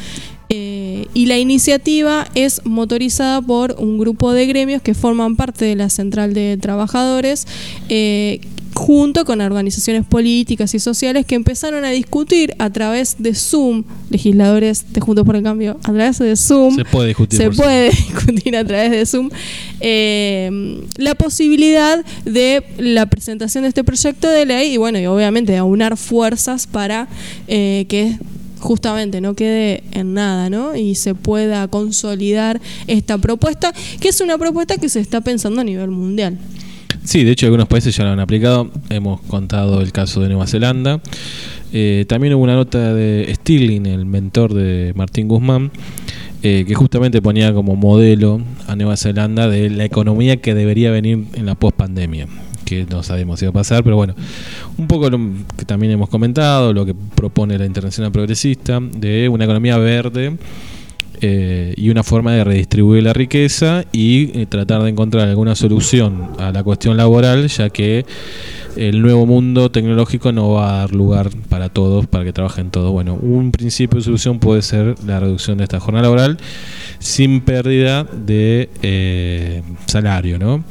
[1.14, 5.90] Y la iniciativa es motorizada por un grupo de gremios que forman parte de la
[5.90, 7.48] Central de Trabajadores,
[7.90, 8.42] eh,
[8.80, 14.94] junto con organizaciones políticas y sociales que empezaron a discutir a través de Zoom, legisladores
[14.94, 16.76] de Juntos por el Cambio, a través de Zoom.
[16.76, 17.40] Se puede discutir.
[17.40, 17.58] Se sí.
[17.58, 19.30] puede discutir a través de Zoom
[19.80, 25.58] eh, la posibilidad de la presentación de este proyecto de ley y bueno, y obviamente
[25.58, 27.08] aunar fuerzas para
[27.48, 28.18] eh, que
[28.60, 30.76] justamente no quede en nada, ¿no?
[30.76, 35.64] Y se pueda consolidar esta propuesta, que es una propuesta que se está pensando a
[35.64, 36.38] nivel mundial.
[37.04, 38.70] Sí, de hecho algunos países ya lo han aplicado.
[38.90, 41.02] Hemos contado el caso de Nueva Zelanda.
[41.72, 45.72] Eh, también hubo una nota de Stirling, el mentor de Martín Guzmán,
[46.44, 51.26] eh, que justamente ponía como modelo a Nueva Zelanda de la economía que debería venir
[51.34, 52.28] en la pospandemia
[52.70, 54.14] que no sabemos si va a pasar, pero bueno,
[54.78, 55.20] un poco lo
[55.58, 60.38] que también hemos comentado, lo que propone la Internacional Progresista, de una economía verde
[61.22, 66.30] eh, y una forma de redistribuir la riqueza y eh, tratar de encontrar alguna solución
[66.38, 68.06] a la cuestión laboral, ya que
[68.78, 72.92] el nuevo mundo tecnológico no va a dar lugar para todos, para que trabajen todos.
[72.92, 76.38] Bueno, un principio de solución puede ser la reducción de esta jornada laboral
[77.00, 80.64] sin pérdida de eh, salario, ¿no?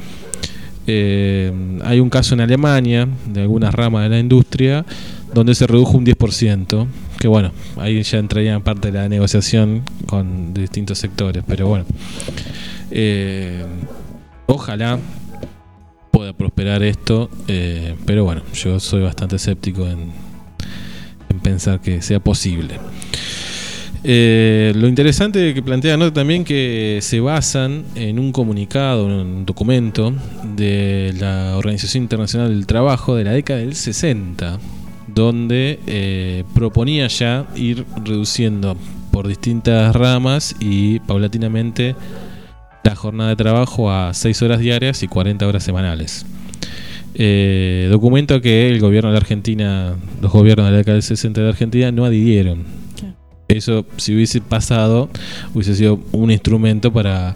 [0.91, 1.53] Eh,
[1.85, 4.87] hay un caso en Alemania de algunas ramas de la industria
[5.35, 6.87] donde se redujo un 10%,
[7.19, 11.85] que bueno, ahí ya entraría en parte de la negociación con distintos sectores, pero bueno,
[12.91, 13.67] eh,
[14.47, 14.99] ojalá
[16.11, 20.11] pueda prosperar esto, eh, pero bueno, yo soy bastante escéptico en,
[21.29, 22.79] en pensar que sea posible.
[24.05, 29.47] Eh, lo interesante que plantea nota también que se basan en un comunicado, en un
[29.47, 30.15] documento
[30.57, 34.59] de la Organización Internacional del Trabajo de la década del 60,
[35.09, 38.77] donde eh, proponía ya ir reduciendo
[39.11, 41.97] por distintas ramas y paulatinamente
[42.85, 46.25] la jornada de trabajo a 6 horas diarias y 40 horas semanales.
[47.15, 51.49] Eh, documento que el gobierno de Argentina, los gobiernos de la década del 60 de
[51.49, 52.65] Argentina no adhirieron
[53.49, 55.09] eso, si hubiese pasado,
[55.55, 57.35] hubiese sido un instrumento para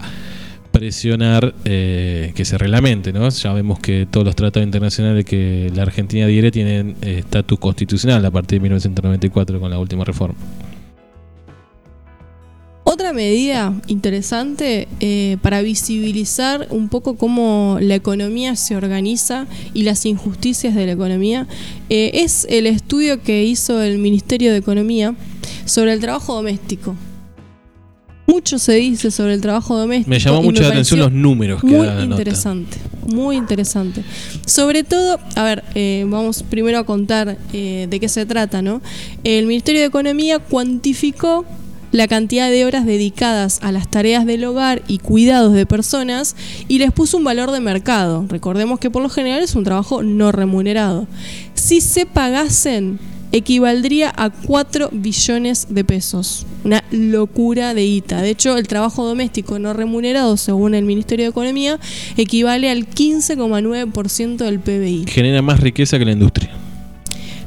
[0.71, 3.29] presionar eh, que se reglamente, ¿no?
[3.29, 8.25] Ya vemos que todos los tratados internacionales que la Argentina adhiere tienen eh, estatus constitucional
[8.25, 10.35] a partir de 1994 con la última reforma.
[12.85, 20.05] Otra medida interesante eh, para visibilizar un poco cómo la economía se organiza y las
[20.05, 21.47] injusticias de la economía
[21.89, 25.15] es el estudio que hizo el Ministerio de Economía
[25.65, 26.95] sobre el trabajo doméstico.
[28.25, 30.09] Mucho se dice sobre el trabajo doméstico.
[30.09, 34.03] Me llamó mucho la atención los números que muy interesante, muy interesante.
[34.45, 38.81] Sobre todo, a ver, eh, vamos primero a contar eh, de qué se trata, ¿no?
[39.25, 41.45] El Ministerio de Economía cuantificó
[41.91, 46.35] la cantidad de horas dedicadas a las tareas del hogar y cuidados de personas
[46.67, 48.25] y les puso un valor de mercado.
[48.29, 51.07] Recordemos que por lo general es un trabajo no remunerado.
[51.53, 52.99] Si se pagasen
[53.33, 56.45] equivaldría a 4 billones de pesos.
[56.63, 58.21] Una locura de ITA.
[58.21, 61.79] De hecho, el trabajo doméstico no remunerado, según el Ministerio de Economía,
[62.15, 65.05] equivale al 15,9% del PBI.
[65.07, 66.51] Genera más riqueza que la industria.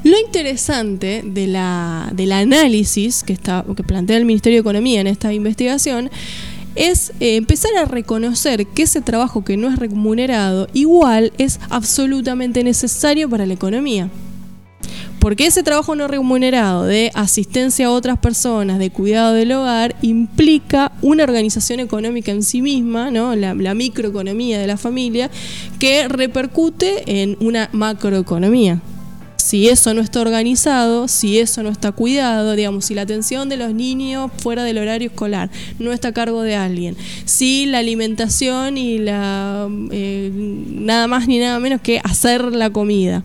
[0.03, 5.07] Lo interesante de la, del análisis que, está, que plantea el Ministerio de Economía en
[5.07, 6.11] esta investigación
[6.75, 12.63] es eh, empezar a reconocer que ese trabajo que no es remunerado igual es absolutamente
[12.63, 14.11] necesario para la economía.
[15.27, 20.93] Porque ese trabajo no remunerado de asistencia a otras personas, de cuidado del hogar, implica
[21.03, 23.35] una organización económica en sí misma, ¿no?
[23.35, 25.29] la, microeconomía de la familia,
[25.81, 28.81] que repercute en una macroeconomía
[29.37, 33.57] si eso no está organizado, si eso no está cuidado, digamos, si la atención de
[33.57, 38.79] los niños fuera del horario escolar no está a cargo de alguien, si la alimentación
[38.79, 43.25] y la eh, nada más ni nada menos que hacer la comida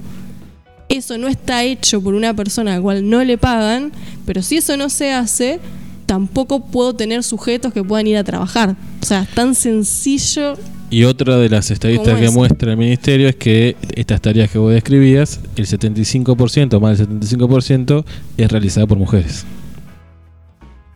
[0.97, 3.91] eso no está hecho por una persona a la cual no le pagan,
[4.25, 5.59] pero si eso no se hace,
[6.05, 8.75] tampoco puedo tener sujetos que puedan ir a trabajar.
[9.01, 10.57] O sea, es tan sencillo.
[10.89, 14.73] Y otra de las estadísticas que muestra el ministerio es que estas tareas que vos
[14.73, 18.03] describías, el 75%, más del 75%,
[18.37, 19.45] es realizada por mujeres.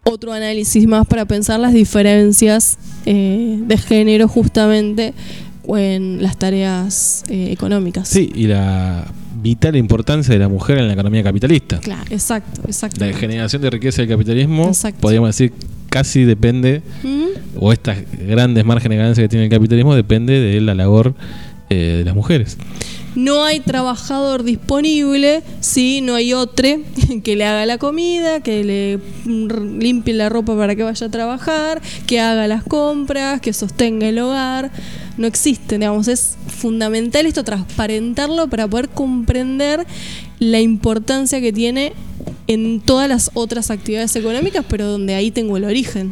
[0.03, 5.13] Otro análisis más para pensar las diferencias eh, de género justamente
[5.67, 8.09] en las tareas eh, económicas.
[8.09, 11.79] Sí, y la vital importancia de la mujer en la economía capitalista.
[11.79, 13.05] Claro, exacto, exacto.
[13.05, 15.53] La generación de riqueza del capitalismo, podríamos decir,
[15.89, 16.81] casi depende,
[17.57, 21.13] o estas grandes márgenes de ganancia que tiene el capitalismo, depende de la labor
[21.69, 22.57] eh, de las mujeres.
[23.15, 26.67] No hay trabajador disponible si no hay otro
[27.23, 31.81] que le haga la comida, que le limpie la ropa para que vaya a trabajar,
[32.07, 34.71] que haga las compras, que sostenga el hogar
[35.17, 39.85] no existen, digamos, es fundamental esto transparentarlo para poder comprender
[40.39, 41.93] la importancia que tiene
[42.47, 46.11] en todas las otras actividades económicas, pero donde ahí tengo el origen.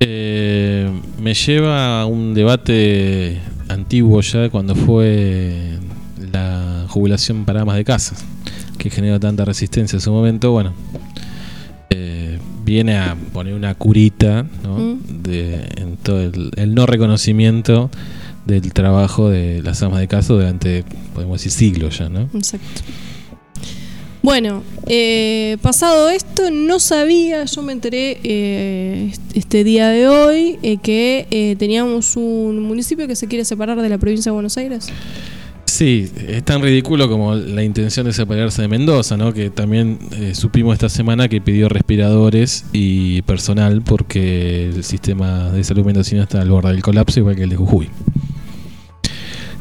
[0.00, 0.88] Eh,
[1.20, 5.78] me lleva a un debate antiguo ya cuando fue
[6.90, 8.16] jubilación para amas de casa,
[8.78, 10.50] que generó tanta resistencia en su momento.
[10.52, 10.74] Bueno,
[12.64, 14.78] viene a poner una curita ¿no?
[14.78, 15.22] Mm.
[15.22, 17.90] de, en todo el, el no reconocimiento
[18.46, 22.28] del trabajo de las amas de casa durante, podemos decir, siglos ya, ¿no?
[22.34, 22.82] Exacto.
[24.22, 30.76] Bueno, eh, pasado esto, no sabía, yo me enteré eh, este día de hoy eh,
[30.76, 34.88] que eh, teníamos un municipio que se quiere separar de la provincia de Buenos Aires.
[35.80, 39.32] Sí, es tan ridículo como la intención de separarse de Mendoza, ¿no?
[39.32, 45.64] Que también eh, supimos esta semana que pidió respiradores y personal porque el sistema de
[45.64, 47.88] salud mendocino está al borde del colapso, igual que el de Jujuy.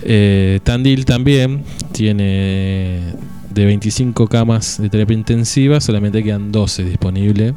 [0.01, 3.13] Eh, Tandil también tiene
[3.53, 7.53] de 25 camas de terapia intensiva, solamente quedan 12 disponibles.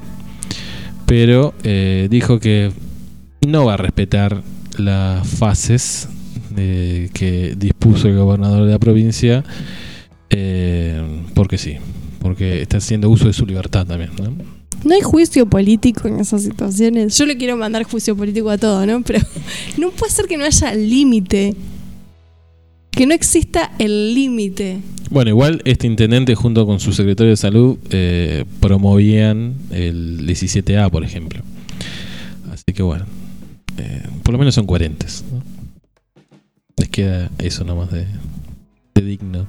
[1.04, 2.70] Pero eh, dijo que
[3.44, 4.40] no va a respetar
[4.78, 6.08] las fases
[6.56, 9.44] eh, que dispuso el gobernador de la provincia,
[10.30, 11.02] eh,
[11.34, 11.76] porque sí,
[12.20, 14.10] porque está haciendo uso de su libertad también.
[14.18, 14.32] ¿no?
[14.84, 17.16] No hay juicio político en esas situaciones.
[17.16, 19.02] Yo le quiero mandar juicio político a todo, ¿no?
[19.02, 19.20] Pero
[19.78, 21.54] no puede ser que no haya límite.
[22.90, 24.80] Que no exista el límite.
[25.10, 31.04] Bueno, igual este intendente junto con su secretario de salud eh, promovían el 17A, por
[31.04, 31.42] ejemplo.
[32.50, 33.06] Así que bueno,
[33.78, 35.24] eh, por lo menos son coherentes.
[36.92, 38.06] Queda eso nomás de,
[38.94, 39.46] de digno.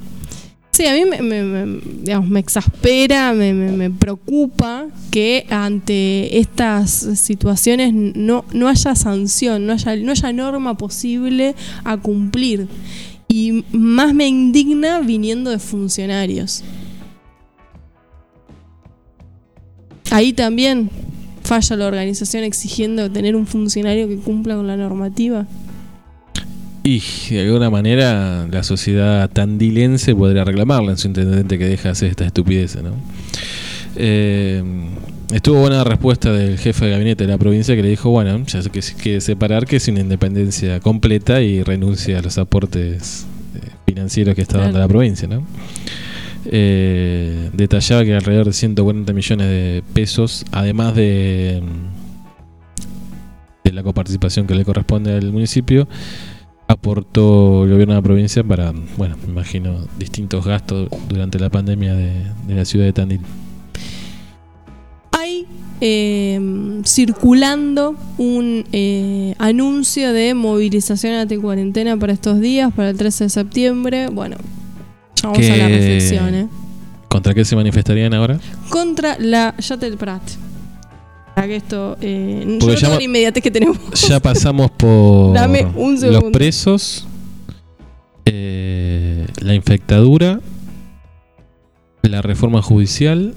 [0.72, 8.44] Sí, a mí me, me- me- me exaspera, me preocupa que ante estas situaciones no,
[8.54, 11.54] no haya sanción, no haya, no haya norma posible
[11.84, 12.68] a cumplir.
[13.28, 16.64] Y más me indigna viniendo de funcionarios.
[20.12, 20.90] Ahí también
[21.44, 25.48] falla la organización exigiendo tener un funcionario que cumpla con la normativa.
[26.84, 31.90] Y de alguna manera la sociedad tandilense podría reclamarle en su intendente que deja de
[31.92, 32.92] hacer esta estupidez, ¿no?
[33.96, 34.62] Eh,
[35.32, 38.44] estuvo buena la respuesta del jefe de gabinete de la provincia que le dijo, bueno,
[38.46, 43.28] ya sé que quiere separar, que es una independencia completa y renuncia a los aportes
[43.56, 44.86] eh, financieros que está dando Claro.
[44.86, 45.46] la provincia, ¿no?
[46.46, 51.62] Eh, detallaba que alrededor de 140 millones de pesos, además de,
[53.64, 55.88] de la coparticipación que le corresponde al municipio,
[56.68, 61.94] aportó el gobierno de la provincia para, bueno, me imagino, distintos gastos durante la pandemia
[61.94, 62.12] de,
[62.48, 63.22] de la ciudad de Tandil.
[65.12, 65.46] Hay
[65.86, 66.40] eh,
[66.86, 73.30] circulando un eh, anuncio de movilización ante cuarentena para estos días, para el 13 de
[73.30, 74.08] septiembre.
[74.08, 74.38] Bueno,
[75.22, 76.36] vamos a la reflexión.
[76.36, 76.48] ¿eh?
[77.10, 78.40] ¿Contra qué se manifestarían ahora?
[78.70, 79.56] Contra la.
[79.58, 80.24] Ya te Prat.
[81.36, 81.98] Que esto.
[82.00, 83.78] Eh, yo no ya la inmediatez que tenemos.
[84.08, 87.06] Ya pasamos por Dame un los presos,
[88.26, 90.40] eh, la infectadura,
[92.02, 93.34] la reforma judicial.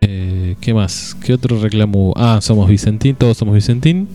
[0.00, 1.14] eh, ¿Qué más?
[1.22, 2.14] ¿Qué otro reclamo?
[2.16, 4.08] Ah, somos Vicentín, todos somos Vicentín.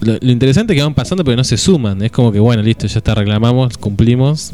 [0.00, 2.02] Lo, lo interesante es que van pasando, pero no se suman.
[2.02, 4.52] Es como que, bueno, listo, ya está, reclamamos, cumplimos.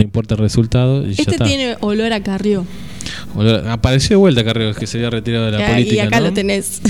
[0.00, 1.44] No importa el resultado y ya Este está.
[1.44, 2.64] tiene olor a carrió.
[3.34, 5.94] Olor- Apareció de vuelta Carrió, que se había retirado de la Ah, política.
[5.96, 6.26] y acá ¿no?
[6.28, 6.80] lo tenés.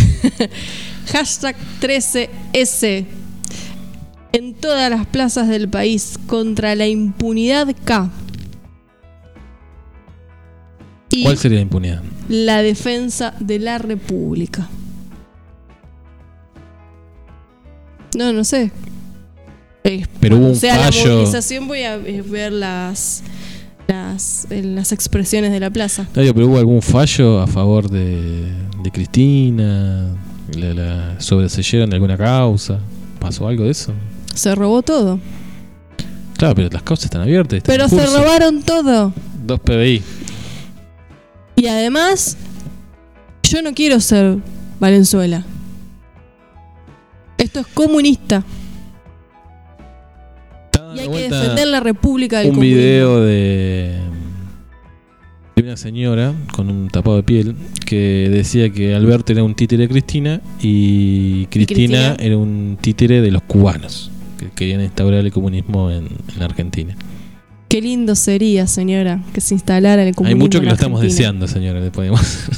[1.13, 3.05] Hashtag 13S.
[4.33, 8.11] En todas las plazas del país contra la impunidad K.
[11.11, 12.03] Y ¿Cuál sería la impunidad?
[12.29, 14.69] la defensa de la República.
[18.17, 18.71] No, no sé.
[19.85, 21.11] Eh, Pero hubo un sea la fallo.
[21.17, 23.23] movilización voy a eh, ver las
[23.89, 26.07] las, eh, las expresiones de la plaza.
[26.15, 30.15] Digo, pero hubo algún fallo a favor de, de Cristina,
[30.57, 32.79] la, la sobreseyeron de alguna causa,
[33.19, 33.93] pasó algo de eso.
[34.35, 35.19] Se robó todo.
[36.37, 37.57] Claro, pero las causas están abiertas.
[37.59, 39.13] están Pero se robaron todo.
[39.45, 40.03] Dos PBI.
[41.57, 42.37] Y además,
[43.43, 44.39] yo no quiero ser
[44.79, 45.45] Valenzuela.
[47.37, 48.45] Esto es comunista.
[50.95, 52.79] Y hay que defender la República del un comunismo.
[52.79, 53.99] video de,
[55.57, 57.55] de una señora con un tapado de piel
[57.87, 62.17] que decía que Alberto era un títere de Cristina y Cristina, Cristina?
[62.19, 66.97] era un títere de los cubanos que querían instaurar el comunismo en, en Argentina.
[67.69, 71.01] Qué lindo sería, señora, que se instalara el comunismo Hay mucho que en lo estamos
[71.03, 71.81] deseando, señora.
[71.81, 72.21] le podemos.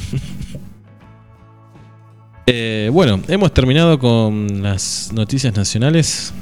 [2.46, 6.32] Eh, bueno, hemos terminado con las noticias nacionales.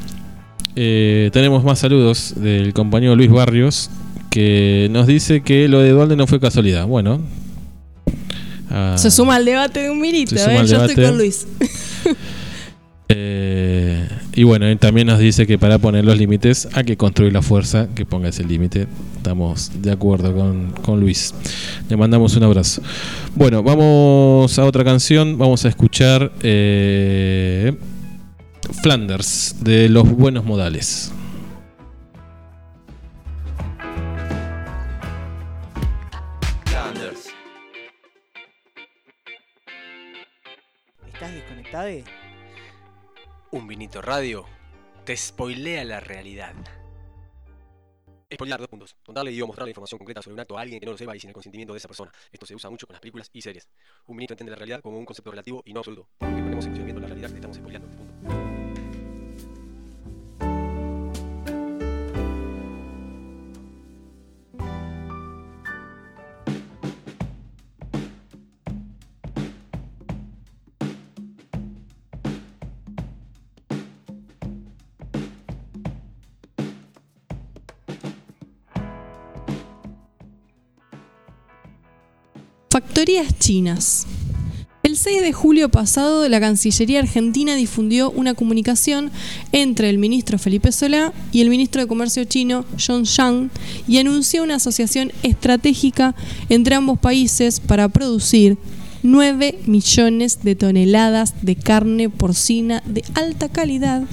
[0.76, 3.90] Eh, tenemos más saludos del compañero Luis Barrios
[4.30, 6.86] que nos dice que lo de Dualde no fue casualidad.
[6.86, 7.20] Bueno,
[8.70, 10.56] ah, Se suma al debate de un suma ¿eh?
[10.56, 11.02] Yo estoy debate.
[11.02, 11.46] con Luis.
[13.08, 17.32] eh, Y bueno, él también nos dice que para poner los límites hay que construir
[17.32, 18.86] la fuerza que ponga ese límite.
[19.16, 21.34] Estamos de acuerdo con, con Luis.
[21.88, 22.82] Le mandamos un abrazo.
[23.34, 25.36] Bueno, vamos a otra canción.
[25.36, 27.74] Vamos a escuchar eh,
[28.72, 31.12] Flanders de los buenos modales.
[36.64, 37.28] Flanders.
[41.06, 41.88] ¿Estás desconectado?
[43.50, 44.46] Un vinito radio
[45.04, 46.54] te spoilea la realidad.
[48.32, 48.96] Spoilear dos puntos.
[49.04, 51.14] Contarle y o mostrarle información concreta sobre un acto a alguien que no lo sepa
[51.16, 52.12] y sin el consentimiento de esa persona.
[52.30, 53.68] Esto se usa mucho con las películas y series.
[54.06, 56.08] Un vinito entiende la realidad como un concepto relativo y no absoluto.
[56.18, 57.88] Porque ponemos en funcionamiento la realidad que estamos spoileando.
[57.88, 58.59] Punto.
[82.80, 84.06] Factorías chinas.
[84.82, 89.10] El 6 de julio pasado, la Cancillería Argentina difundió una comunicación
[89.52, 93.50] entre el ministro Felipe Solá y el ministro de Comercio chino, John Zhang,
[93.86, 96.14] y anunció una asociación estratégica
[96.48, 98.56] entre ambos países para producir
[99.02, 104.04] 9 millones de toneladas de carne porcina de alta calidad,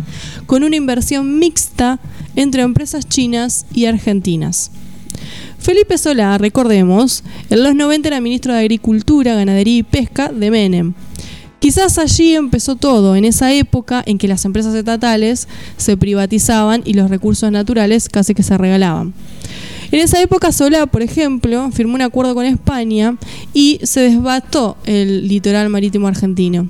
[0.45, 2.01] con una inversión mixta
[2.36, 4.72] entre empresas chinas y argentinas.
[5.60, 10.93] Felipe Solá, recordemos, en los 90 era ministro de Agricultura, Ganadería y Pesca de Menem.
[11.60, 16.93] Quizás allí empezó todo, en esa época en que las empresas estatales se privatizaban y
[16.93, 19.14] los recursos naturales casi que se regalaban.
[19.91, 23.18] En esa época Solá, por ejemplo, firmó un acuerdo con España
[23.53, 26.68] y se desbató el litoral marítimo argentino.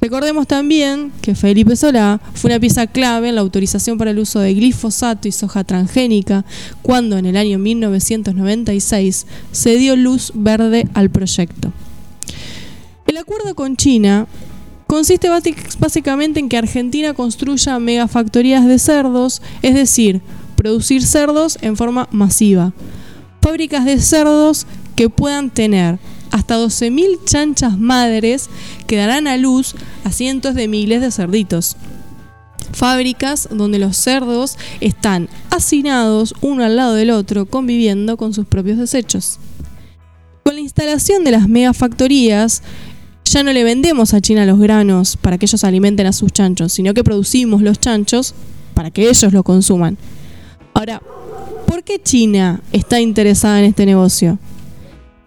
[0.00, 4.40] Recordemos también que Felipe Solá fue una pieza clave en la autorización para el uso
[4.40, 6.44] de glifosato y soja transgénica
[6.82, 11.72] cuando en el año 1996 se dio luz verde al proyecto.
[13.06, 14.26] El acuerdo con China
[14.86, 20.20] consiste básic- básicamente en que Argentina construya megafactorías de cerdos, es decir,
[20.56, 22.72] producir cerdos en forma masiva.
[23.40, 25.98] Fábricas de cerdos que puedan tener
[26.32, 28.50] hasta 12.000 chanchas madres
[28.86, 29.74] que darán a luz
[30.04, 31.76] a cientos de miles de cerditos.
[32.72, 38.78] Fábricas donde los cerdos están hacinados uno al lado del otro, conviviendo con sus propios
[38.78, 39.38] desechos.
[40.42, 42.62] Con la instalación de las megafactorías,
[43.24, 46.72] ya no le vendemos a China los granos para que ellos alimenten a sus chanchos,
[46.72, 48.34] sino que producimos los chanchos
[48.74, 49.98] para que ellos lo consuman.
[50.74, 51.02] Ahora,
[51.66, 54.38] ¿por qué China está interesada en este negocio?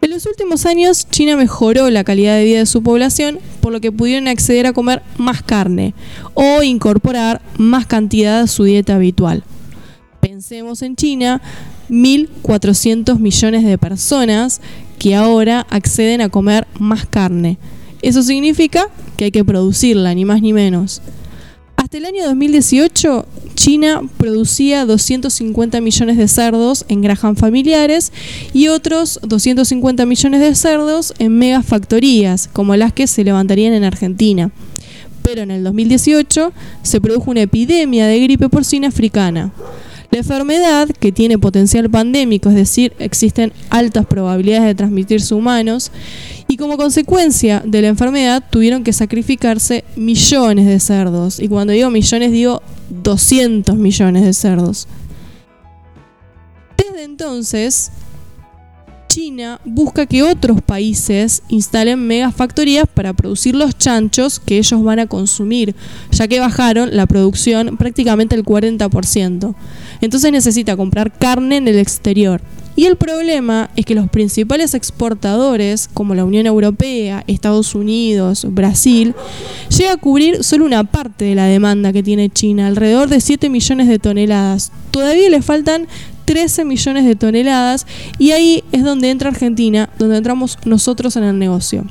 [0.05, 3.81] En los últimos años, China mejoró la calidad de vida de su población, por lo
[3.81, 5.95] que pudieron acceder a comer más carne
[6.35, 9.43] o incorporar más cantidad a su dieta habitual.
[10.19, 11.41] Pensemos en China,
[11.89, 14.61] 1.400 millones de personas
[14.99, 17.57] que ahora acceden a comer más carne.
[18.03, 21.01] Eso significa que hay que producirla, ni más ni menos.
[21.85, 28.11] Hasta el año 2018, China producía 250 millones de cerdos en granjas familiares
[28.53, 34.49] y otros 250 millones de cerdos en megafactorías, como las que se levantarían en Argentina.
[35.21, 39.51] Pero en el 2018 se produjo una epidemia de gripe porcina africana.
[40.09, 45.91] La enfermedad, que tiene potencial pandémico, es decir, existen altas probabilidades de transmitirse a humanos,
[46.47, 51.39] y como consecuencia de la enfermedad tuvieron que sacrificarse millones de cerdos.
[51.39, 54.87] Y cuando digo millones digo 200 millones de cerdos.
[56.77, 57.91] Desde entonces,
[59.07, 65.07] China busca que otros países instalen megafactorías para producir los chanchos que ellos van a
[65.07, 65.73] consumir,
[66.11, 69.55] ya que bajaron la producción prácticamente el 40%.
[70.01, 72.41] Entonces necesita comprar carne en el exterior.
[72.75, 79.15] Y el problema es que los principales exportadores, como la Unión Europea, Estados Unidos, Brasil,
[79.77, 83.49] llega a cubrir solo una parte de la demanda que tiene China, alrededor de 7
[83.49, 84.73] millones de toneladas.
[84.91, 85.87] Todavía le faltan
[86.25, 87.87] 13 millones de toneladas
[88.19, 91.85] y ahí es donde entra Argentina, donde entramos nosotros en el negocio.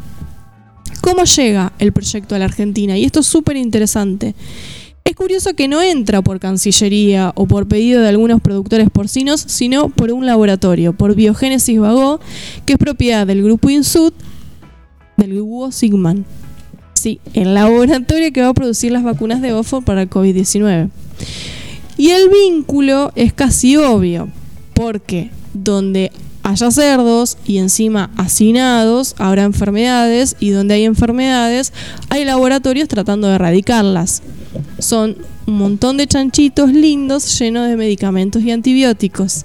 [1.01, 2.97] ¿Cómo llega el proyecto a la Argentina?
[2.99, 4.35] Y esto es súper interesante.
[5.07, 9.91] Es curioso que no entra por Cancillería o por pedido de algunos productores porcinos, sino
[9.91, 12.21] por un laboratorio, por Biogénesis Vagó,
[12.65, 14.15] que es propiedad del grupo Insud,
[15.19, 16.25] del grupo Sigman.
[16.95, 20.89] Sí, el laboratorio que va a producir las vacunas de Oxford para el COVID-19.
[21.99, 24.31] Y el vínculo es casi obvio,
[24.73, 31.75] porque donde haya cerdos y encima hacinados, habrá enfermedades y donde hay enfermedades
[32.09, 34.23] hay laboratorios tratando de erradicarlas.
[34.79, 39.45] Son un montón de chanchitos lindos llenos de medicamentos y antibióticos.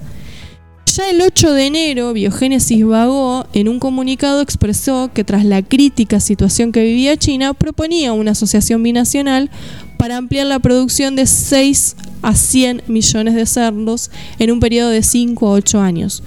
[0.96, 6.20] Ya el 8 de enero, Biogénesis Vagó, en un comunicado, expresó que tras la crítica
[6.20, 9.52] situación que vivía China, proponía una asociación binacional
[9.98, 15.04] para ampliar la producción de 6 a 100 millones de cerdos en un periodo de
[15.04, 16.24] 5 a 8 años.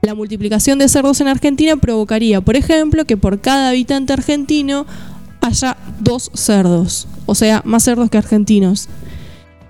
[0.00, 4.86] La multiplicación de cerdos en Argentina provocaría, por ejemplo, que por cada habitante argentino
[5.40, 8.88] haya dos cerdos, o sea, más cerdos que argentinos.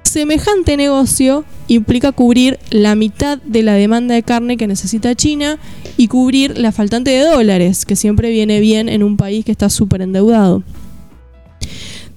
[0.05, 5.59] Semejante negocio implica cubrir la mitad de la demanda de carne que necesita China
[5.97, 9.71] y cubrir la faltante de dólares, que siempre viene bien en un país que está
[9.71, 10.63] súper endeudado.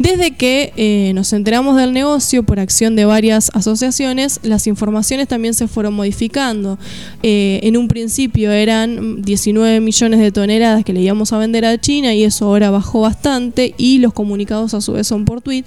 [0.01, 5.53] Desde que eh, nos enteramos del negocio por acción de varias asociaciones, las informaciones también
[5.53, 6.79] se fueron modificando.
[7.21, 11.79] Eh, en un principio eran 19 millones de toneladas que le íbamos a vender a
[11.79, 15.65] China y eso ahora bajó bastante y los comunicados a su vez son por tweet.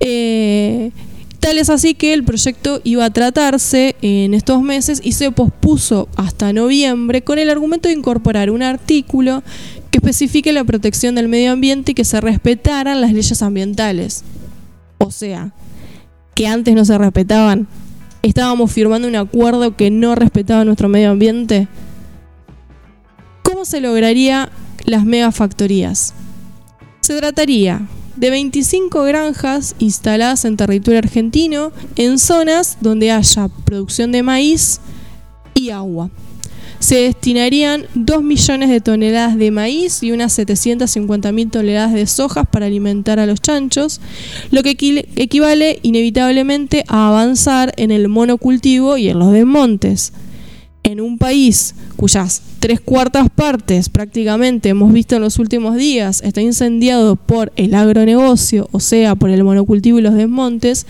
[0.00, 0.90] Eh,
[1.40, 6.08] Tal es así que el proyecto iba a tratarse en estos meses y se pospuso
[6.16, 9.44] hasta noviembre con el argumento de incorporar un artículo
[9.90, 14.24] que especifique la protección del medio ambiente y que se respetaran las leyes ambientales.
[14.98, 15.52] O sea,
[16.34, 17.66] que antes no se respetaban.
[18.22, 21.68] Estábamos firmando un acuerdo que no respetaba nuestro medio ambiente.
[23.42, 24.50] ¿Cómo se lograría
[24.84, 26.14] las megafactorías?
[27.00, 34.22] Se trataría de 25 granjas instaladas en territorio argentino en zonas donde haya producción de
[34.22, 34.80] maíz
[35.54, 36.10] y agua.
[36.80, 42.46] Se destinarían 2 millones de toneladas de maíz y unas 750 mil toneladas de sojas
[42.48, 44.00] para alimentar a los chanchos,
[44.50, 44.76] lo que
[45.16, 50.12] equivale inevitablemente a avanzar en el monocultivo y en los desmontes
[50.88, 56.40] en un país cuyas tres cuartas partes prácticamente hemos visto en los últimos días está
[56.40, 60.86] incendiado por el agronegocio, o sea, por el monocultivo y los desmontes,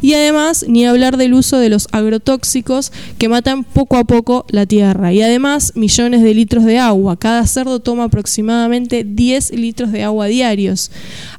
[0.00, 4.66] y además ni hablar del uso de los agrotóxicos que matan poco a poco la
[4.66, 7.18] tierra, y además millones de litros de agua.
[7.18, 10.90] Cada cerdo toma aproximadamente 10 litros de agua diarios,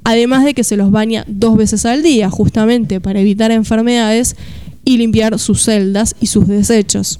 [0.03, 4.35] además de que se los baña dos veces al día, justamente para evitar enfermedades
[4.85, 7.19] y limpiar sus celdas y sus desechos.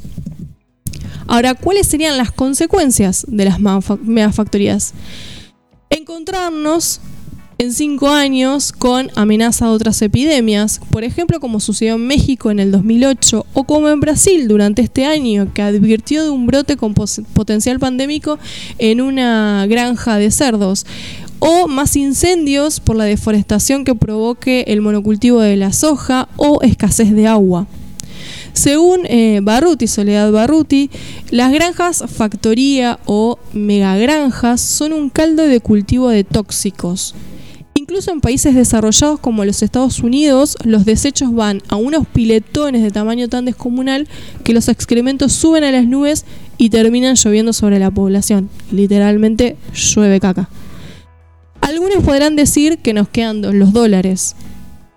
[1.28, 4.94] Ahora, ¿cuáles serían las consecuencias de las megafactorías?
[5.90, 7.02] Encontrarnos
[7.60, 12.60] en cinco años con amenaza de otras epidemias, por ejemplo como sucedió en México en
[12.60, 16.94] el 2008 o como en Brasil durante este año que advirtió de un brote con
[16.94, 18.40] potencial pandémico
[18.80, 20.86] en una granja de cerdos,
[21.40, 27.14] o más incendios por la deforestación que provoque el monocultivo de la soja o escasez
[27.14, 27.68] de agua.
[28.54, 30.90] Según eh, Barruti, Soledad Barruti,
[31.32, 37.16] las granjas factoría o megagranjas son un caldo de cultivo de tóxicos.
[37.74, 42.92] Incluso en países desarrollados como los Estados Unidos, los desechos van a unos piletones de
[42.92, 44.08] tamaño tan descomunal
[44.44, 46.24] que los excrementos suben a las nubes
[46.58, 48.50] y terminan lloviendo sobre la población.
[48.72, 50.48] Literalmente llueve caca.
[51.60, 54.36] Algunos podrán decir que nos quedan los dólares,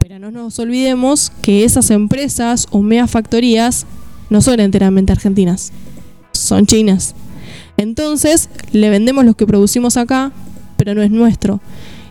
[0.08, 3.86] no nos olvidemos que esas empresas o megafactorías
[4.30, 5.72] no son enteramente argentinas,
[6.30, 7.16] son chinas.
[7.76, 10.30] Entonces, le vendemos lo que producimos acá,
[10.76, 11.60] pero no es nuestro.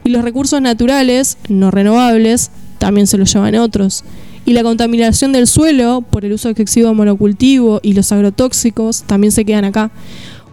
[0.04, 4.04] Y los recursos naturales, no renovables, también se los llevan otros.
[4.46, 9.32] Y la contaminación del suelo por el uso excesivo de monocultivo y los agrotóxicos también
[9.32, 9.90] se quedan acá.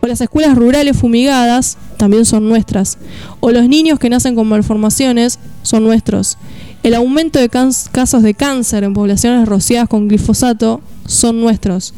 [0.00, 2.98] O las escuelas rurales fumigadas también son nuestras.
[3.40, 6.38] O los niños que nacen con malformaciones son nuestros.
[6.82, 11.94] El aumento de casos de cáncer en poblaciones rociadas con glifosato son nuestros.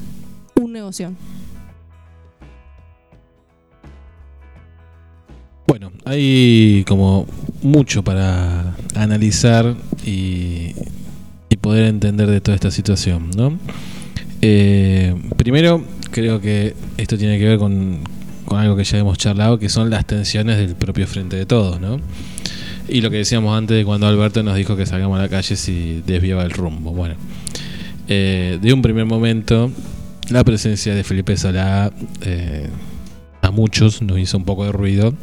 [0.61, 1.13] Un negocio.
[5.67, 7.27] Bueno, hay como
[7.63, 9.75] mucho para analizar
[10.05, 10.75] y,
[11.63, 13.59] poder entender de toda esta situación, ¿no?
[14.43, 18.01] Eh, primero, creo que esto tiene que ver con,
[18.45, 21.81] con algo que ya hemos charlado, que son las tensiones del propio frente de todos,
[21.81, 22.01] ¿no?
[22.89, 25.57] Y lo que decíamos antes de cuando Alberto nos dijo que salgamos a la calle
[25.57, 26.93] si desviaba el rumbo.
[26.93, 27.15] Bueno,
[28.09, 29.71] eh, de un primer momento,
[30.29, 32.69] la presencia de Felipe Solá eh,
[33.41, 35.15] a muchos nos hizo un poco de ruido.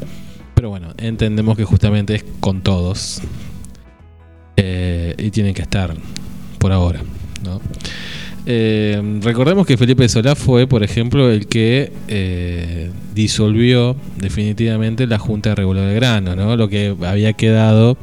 [0.55, 3.22] Pero bueno, entendemos que justamente es con todos.
[4.57, 5.95] Eh, y tienen que estar
[6.57, 7.01] por ahora.
[7.43, 7.62] ¿no?
[8.45, 15.49] Eh, recordemos que Felipe Solá fue, por ejemplo, el que eh, disolvió definitivamente la Junta
[15.49, 16.55] de Regulador de Grano, ¿no?
[16.55, 17.97] lo que había quedado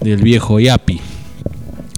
[0.00, 1.00] del viejo IAPI,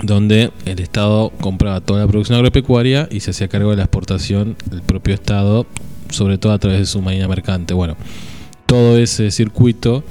[0.02, 4.56] donde el Estado compraba toda la producción agropecuaria y se hacía cargo de la exportación
[4.70, 5.66] del propio Estado,
[6.10, 7.72] sobre todo a través de su marina mercante.
[7.72, 7.96] Bueno,
[8.66, 10.04] todo ese circuito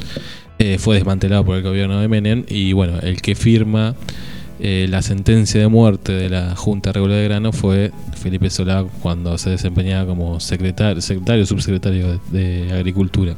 [0.57, 3.95] eh, fue desmantelado por el gobierno de Menem y bueno, el que firma
[4.60, 9.38] eh, la sentencia de muerte de la Junta Regular de Grano fue Felipe Solá cuando
[9.38, 13.36] se desempeñaba como secretario, secretario subsecretario de, de Agricultura.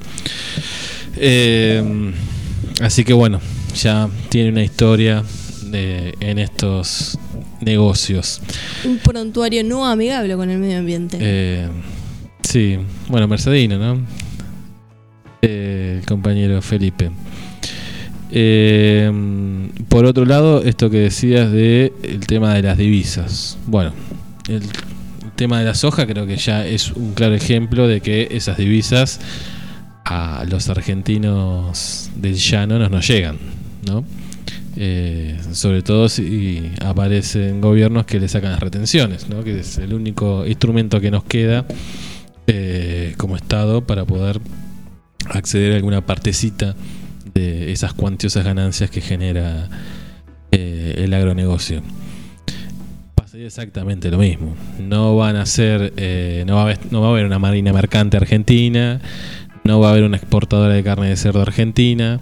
[1.15, 2.11] Eh,
[2.81, 3.39] así que bueno,
[3.75, 5.23] ya tiene una historia
[5.65, 7.17] de- en estos
[7.61, 8.41] negocios.
[8.85, 11.17] Un prontuario no amigable con el medio ambiente.
[11.19, 11.67] Eh,
[12.43, 12.77] sí,
[13.09, 14.01] bueno, Mercedino, ¿no?
[15.41, 17.09] Eh, el compañero Felipe.
[18.31, 19.11] Eh,
[19.89, 23.57] por otro lado, esto que decías de el tema de las divisas.
[23.67, 23.93] Bueno,
[24.47, 24.63] el,
[25.35, 29.19] tema de la soja creo que ya es un claro ejemplo de que esas divisas
[30.03, 33.37] a los argentinos del llano nos, nos llegan,
[33.85, 34.03] ¿no?
[34.79, 39.43] Eh, sobre todo si aparecen gobiernos que le sacan las retenciones, ¿no?
[39.43, 41.65] que es el único instrumento que nos queda
[42.45, 44.39] eh, como Estado para poder
[45.29, 46.75] acceder a alguna partecita
[47.37, 49.69] esas cuantiosas ganancias que genera
[50.51, 51.81] eh, el agronegocio.
[53.15, 54.55] Pasaría exactamente lo mismo.
[54.79, 57.73] No van a ser, eh, no, va a haber, no va a haber una marina
[57.73, 59.01] mercante argentina,
[59.63, 62.19] no va a haber una exportadora de carne de cerdo argentina,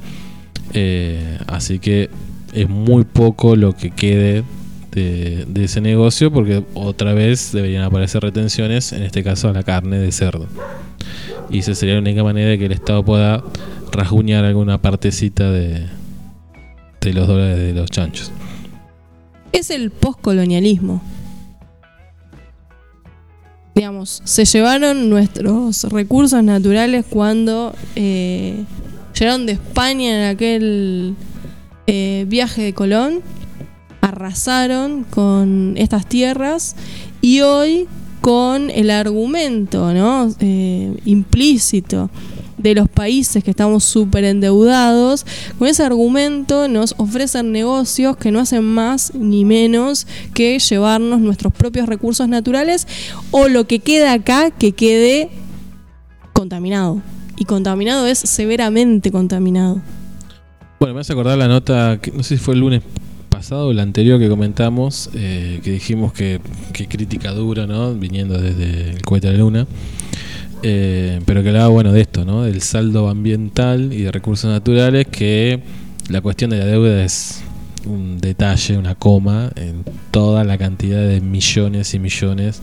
[0.74, 2.10] eh, así que
[2.54, 4.44] es muy poco lo que quede
[4.92, 9.64] de, de ese negocio porque otra vez deberían aparecer retenciones, en este caso a la
[9.64, 10.48] carne de cerdo.
[11.50, 13.44] Y esa sería la única manera de que el Estado pueda
[13.92, 15.86] rasguñar alguna partecita de,
[17.02, 18.32] de los dólares de los chanchos.
[19.52, 21.02] Es el postcolonialismo.
[23.76, 28.64] Digamos, se llevaron nuestros recursos naturales cuando eh,
[29.20, 31.16] llegaron de España en aquel
[31.88, 33.22] eh, viaje de Colón,
[34.02, 36.76] arrasaron con estas tierras
[37.22, 37.88] y hoy
[38.26, 39.88] con el argumento.
[40.40, 42.10] Eh, implícito
[42.58, 45.28] de los países que estamos súper endeudados,
[45.60, 51.54] con ese argumento nos ofrecen negocios que no hacen más ni menos que llevarnos nuestros
[51.54, 52.88] propios recursos naturales
[53.30, 55.30] o lo que queda acá que quede
[56.34, 57.04] contaminado.
[57.38, 59.84] Y contaminado es severamente contaminado.
[60.80, 62.82] Bueno, me vas a acordar la nota, que no sé si fue el lunes
[63.36, 66.40] pasado o el anterior que comentamos, eh, que dijimos que,
[66.72, 67.94] crítica dura, ¿no?
[67.94, 69.68] Viniendo desde el cohete a la luna.
[70.64, 72.44] Eh, pero que hablaba, bueno, de esto, ¿no?
[72.44, 75.60] Del saldo ambiental y de recursos naturales, que
[76.08, 77.42] la cuestión de la deuda es
[77.86, 82.62] un detalle, una coma en toda la cantidad de millones y millones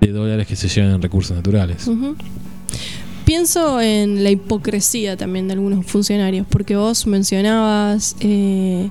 [0.00, 1.86] de dólares que se llevan en recursos naturales.
[3.26, 8.88] Pienso en la hipocresía también de algunos funcionarios, porque vos mencionabas, eh,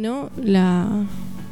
[0.00, 1.04] bueno, la-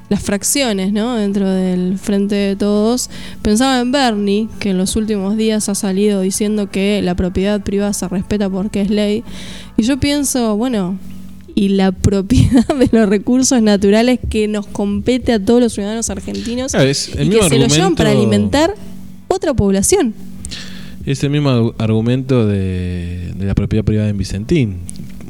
[0.09, 1.16] las fracciones, ¿no?
[1.16, 3.11] Dentro del Frente de Todos.
[3.42, 7.92] Pensaba en Bernie, que en los últimos días ha salido diciendo que la propiedad privada
[7.92, 9.22] se respeta porque es ley.
[9.76, 10.96] Y yo pienso, bueno,
[11.55, 16.72] y la propiedad de los recursos naturales que nos compete a todos los ciudadanos argentinos
[16.72, 18.74] Claro, es el y mismo que se lo llevan para alimentar
[19.28, 20.14] otra población.
[21.05, 24.76] Es el mismo argu- argumento de, de la propiedad privada en Vicentín.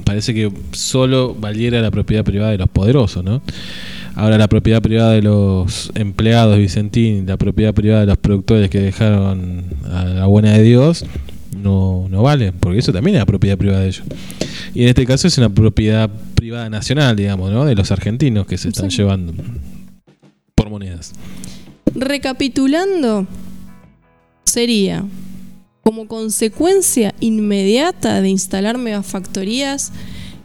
[0.09, 3.43] Parece que solo valiera la propiedad privada de los poderosos, ¿no?
[4.15, 8.81] Ahora la propiedad privada de los empleados Vicentín, la propiedad privada de los productores que
[8.81, 11.05] dejaron a la buena de Dios,
[11.55, 14.03] no, no vale, porque eso también es la propiedad privada de ellos.
[14.75, 17.67] Y en este caso es una propiedad privada nacional, digamos, ¿no?
[17.67, 18.97] De los argentinos que se están Sí.
[18.97, 19.35] llevando
[20.55, 21.13] por monedas.
[21.95, 23.27] Recapitulando,
[24.45, 25.05] sería
[25.89, 29.91] como consecuencia inmediata de instalar megafactorías,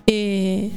[0.07, 0.69] eh,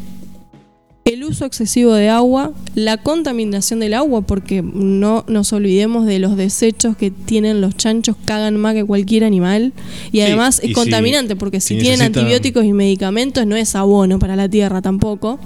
[1.04, 6.36] el uso excesivo de agua, la contaminación del agua, porque no nos olvidemos de los
[6.36, 9.72] desechos que tienen los chanchos, cagan más que cualquier animal,
[10.10, 14.34] y además es contaminante, porque si, si tienen antibióticos y medicamentos no es abono para
[14.34, 15.38] la tierra tampoco.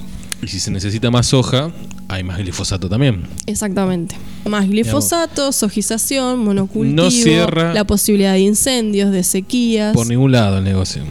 [0.42, 1.70] Y si se necesita más soja,
[2.12, 3.22] hay más glifosato también.
[3.46, 4.16] Exactamente.
[4.46, 9.94] Más glifosato, sojización, monocultivo, No cierra- la posibilidad de incendios, de sequías.
[9.94, 11.02] Por ningún lado el negocio.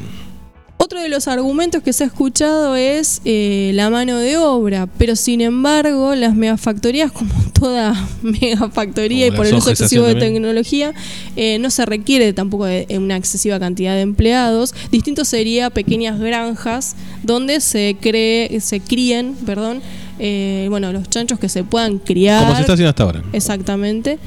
[0.81, 5.15] Otro de los argumentos que se ha escuchado es eh, la mano de obra, pero
[5.17, 10.33] sin embargo las megafactorías, como toda megafactoría y por el uso excesivo de también.
[10.35, 10.93] tecnología,
[11.35, 14.73] eh, no se requiere tampoco de una excesiva cantidad de empleados.
[14.91, 19.81] Distinto sería pequeñas granjas donde se cree, se críen, perdón,
[20.19, 22.41] eh, bueno, los chanchos que se puedan criar.
[22.43, 23.23] Como se está haciendo hasta ahora.
[23.33, 24.19] Exactamente.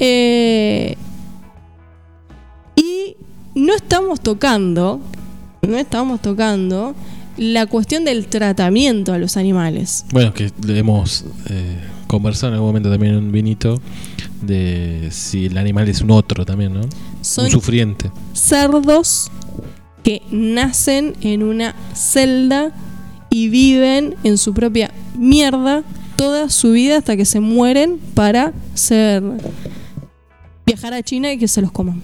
[0.00, 0.96] Eh,
[2.76, 3.16] y
[3.54, 5.00] no estamos tocando,
[5.66, 6.94] no estamos tocando
[7.36, 10.04] la cuestión del tratamiento a los animales.
[10.12, 13.80] Bueno, que le hemos eh, conversado en algún momento también en un vinito
[14.42, 16.82] de si el animal es un otro también, ¿no?
[17.22, 18.10] Son Un sufriente.
[18.32, 19.30] cerdos
[20.04, 22.72] que nacen en una celda
[23.44, 25.82] y viven en su propia mierda
[26.16, 29.22] toda su vida hasta que se mueren para ser
[30.66, 32.02] viajar a China y que se los coman.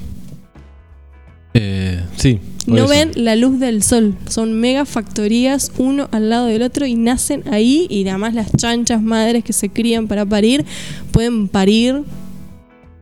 [1.54, 2.40] Eh, sí.
[2.66, 2.88] No eso.
[2.88, 4.16] ven la luz del sol.
[4.28, 8.50] Son mega factorías uno al lado del otro y nacen ahí y nada más las
[8.56, 10.64] chanchas madres que se crían para parir
[11.12, 12.02] pueden parir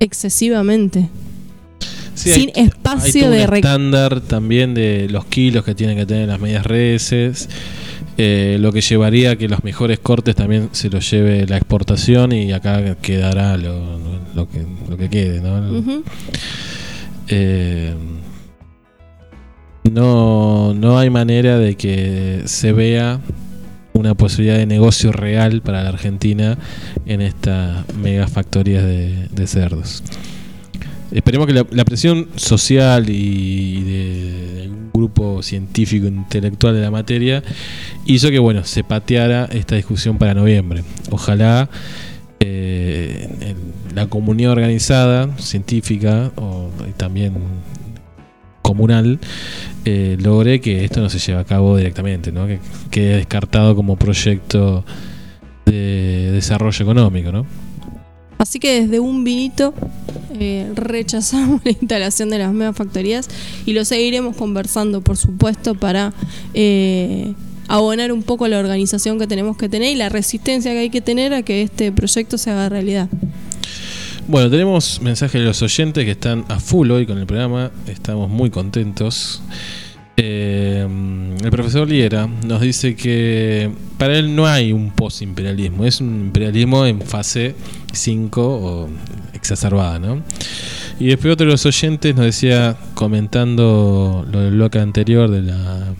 [0.01, 1.09] excesivamente.
[2.15, 5.97] Sí, sin hay- espacio hay todo de un estándar también de los kilos que tienen
[5.97, 7.49] que tener las medias reses.
[8.19, 12.33] Eh, lo que llevaría a que los mejores cortes también se los lleve la exportación
[12.33, 13.99] y acá quedará lo,
[14.35, 15.43] lo que, lo que quede.
[17.29, 17.95] Eh,
[19.91, 23.21] no, no hay manera de que se vea
[23.95, 26.59] una posibilidad de negocio real para la Argentina
[27.07, 30.03] en estas mega factorías de, de cerdos.
[31.13, 33.91] Esperemos que la, presión social y de,
[34.55, 37.43] de grupo científico intelectual de la materia
[38.07, 40.85] hizo que bueno se pateara esta discusión para noviembre.
[41.11, 41.69] Ojalá
[42.45, 43.29] eh,
[43.95, 47.35] la comunidad organizada, científica o también
[48.63, 49.21] comunal,
[49.85, 52.47] eh, logre que esto no se lleve a cabo directamente, ¿no?
[52.49, 52.59] que
[52.91, 54.85] quede descartado como proyecto
[55.67, 57.31] de desarrollo económico.
[57.31, 57.47] ¿no?
[58.43, 59.73] Así que desde un vinito
[60.41, 63.29] eh, rechazamos la instalación de las mega factorías
[63.67, 66.13] y lo seguiremos conversando, por supuesto, para
[66.53, 67.35] eh,
[67.69, 71.01] abonar un poco la organización que tenemos que tener y la resistencia que hay que
[71.01, 73.09] tener a que este proyecto se haga realidad.
[74.27, 77.71] Bueno, tenemos mensajes de los oyentes que están a full hoy con el programa.
[77.87, 79.41] Estamos muy contentos.
[80.17, 80.87] Eh,
[81.43, 86.85] el profesor Liera nos dice que para él no hay un post-imperialismo, es un imperialismo
[86.87, 87.55] en fase
[87.93, 88.89] 5 o
[89.33, 90.23] exacerbada, ¿no?
[91.01, 95.95] Y después otro de los oyentes nos decía, comentando lo del bloque anterior de la,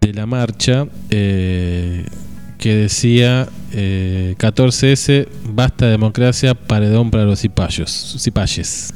[0.00, 2.06] de la marcha, eh,
[2.58, 8.94] que decía eh, 14S, basta democracia, paredón para los cipayos, cipayes.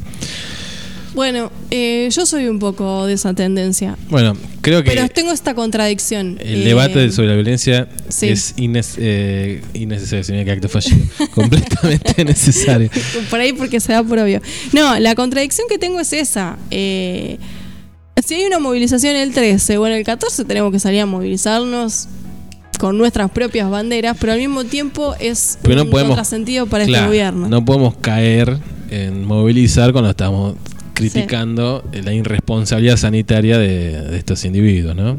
[1.18, 5.52] Bueno, eh, yo soy un poco de esa tendencia, Bueno, creo que pero tengo esta
[5.52, 6.38] contradicción.
[6.40, 8.28] el Eh, debate sobre la violencia sí.
[8.28, 10.96] es eh, innecesario, se me que acto fallido,
[11.34, 12.88] completamente necesario.
[13.30, 14.40] Por ahí porque se da por obvio.
[14.72, 16.56] No, la contradicción que tengo es esa.
[16.70, 17.38] Eh,
[18.24, 22.06] si hay una movilización el 13 o en el 14 tenemos que salir a movilizarnos
[22.78, 26.84] con nuestras propias banderas, pero al mismo tiempo es Pero no un podemos- contrasentido para
[26.84, 27.48] Claro, este gobierno.
[27.48, 28.56] No podemos caer
[28.88, 30.54] en movilizar cuando estamos
[30.98, 35.16] criticando la irresponsabilidad sanitaria de, estos individuos, ¿no?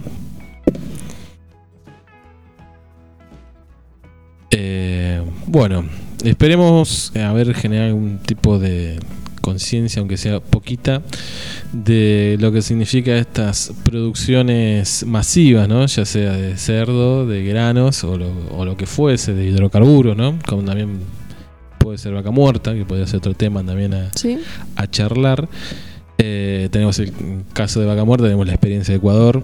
[4.51, 5.85] Eh, bueno,
[6.23, 8.99] esperemos haber generado algún tipo de
[9.41, 11.01] conciencia, aunque sea poquita,
[11.71, 15.85] de lo que significa estas producciones masivas, ¿no?
[15.85, 20.37] Ya sea de cerdo, de granos o lo, o lo que fuese, de hidrocarburos, ¿no?
[20.45, 20.99] Como también
[21.79, 24.39] puede ser vaca muerta, que podría ser otro tema también a, ¿Sí?
[24.75, 25.49] a charlar.
[26.17, 27.13] Eh, tenemos el
[27.53, 29.41] caso de Vaca Muerta, tenemos la experiencia de Ecuador,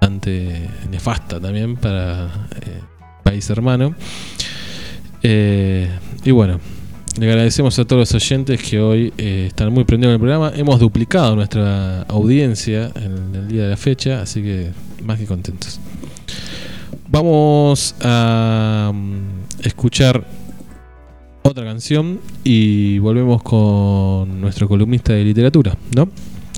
[0.00, 2.80] bastante nefasta también para eh,
[3.22, 3.94] país hermano.
[5.22, 5.88] Eh,
[6.24, 6.58] y bueno,
[7.18, 10.52] le agradecemos a todos los oyentes que hoy eh, están muy prendidos en el programa.
[10.56, 14.70] Hemos duplicado nuestra audiencia en el día de la fecha, así que
[15.04, 15.78] más que contentos.
[17.08, 20.24] Vamos a mm, escuchar
[21.42, 26.08] otra canción y volvemos con nuestro columnista de literatura, ¿no?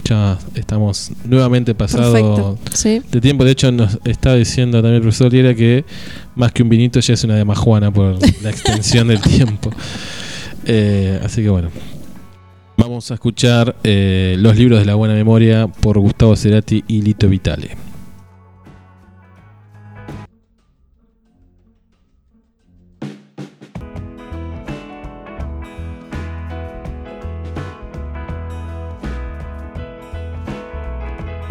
[0.05, 2.59] Ya estamos nuevamente pasado.
[2.75, 3.01] Sí.
[3.11, 3.45] de tiempo.
[3.45, 5.85] De hecho, nos está diciendo también el profesor Liera que
[6.37, 9.71] más que un vinito ya es una de majuana por la extensión del tiempo.
[10.67, 11.71] Eh, así que bueno,
[12.77, 17.29] vamos a escuchar eh, los libros de la buena memoria por Gustavo Cerati y Lito
[17.29, 17.94] Vitale.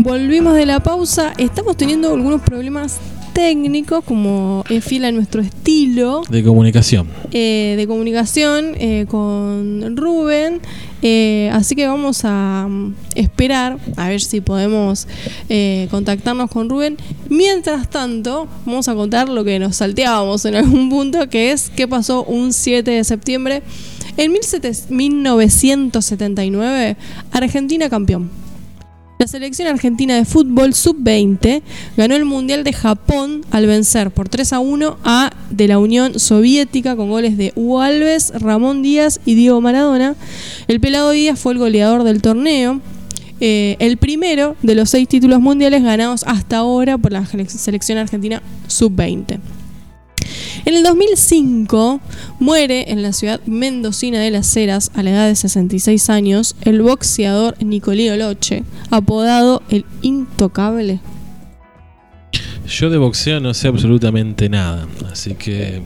[0.04, 1.32] Volvimos de la pausa.
[1.38, 2.98] Estamos teniendo algunos problemas
[3.32, 6.24] técnicos, como es fiel a nuestro estilo.
[6.30, 7.08] De comunicación.
[7.32, 10.60] eh, de comunicación eh, con Rubén.
[11.02, 15.08] Eh, así que vamos a mm, esperar a ver si podemos
[15.90, 16.98] contactarnos con Rubén.
[17.30, 21.88] Mientras tanto, vamos a contar lo que nos salteábamos en algún punto, que es qué
[21.88, 23.64] pasó un 7 de septiembre.
[24.18, 26.98] En 17 1979,
[27.32, 28.43] Argentina campeón.
[29.20, 31.62] La selección argentina de fútbol sub-20
[31.96, 36.20] ganó el Mundial de Japón al vencer por 3 a 1 a de la Unión
[36.20, 40.16] Soviética con goles de Hugo Alves, Ramón Díaz y Diego Maradona.
[40.68, 42.82] El pelado Díaz fue el goleador del torneo.
[43.40, 48.42] eh, el primero de los seis títulos mundiales ganados hasta ahora por la selección argentina
[48.68, 49.40] sub-20.
[50.66, 52.00] En el 2005
[52.40, 56.82] muere en la ciudad mendocina de Las Heras, a la edad de 66 años, el
[56.82, 61.02] boxeador Nicolino Loche, apodado el Intocable.
[62.66, 65.82] Yo de boxeo no sé absolutamente nada, así que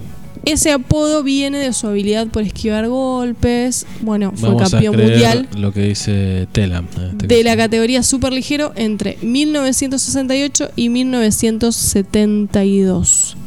[0.46, 3.88] Ese apodo viene de su habilidad por esquivar golpes.
[4.02, 6.86] Bueno, fue vamos a campeón creer mundial lo que dice Telam.
[6.98, 7.44] en este de caso.
[7.50, 13.38] la categoría superligero entre 1968 y 1972.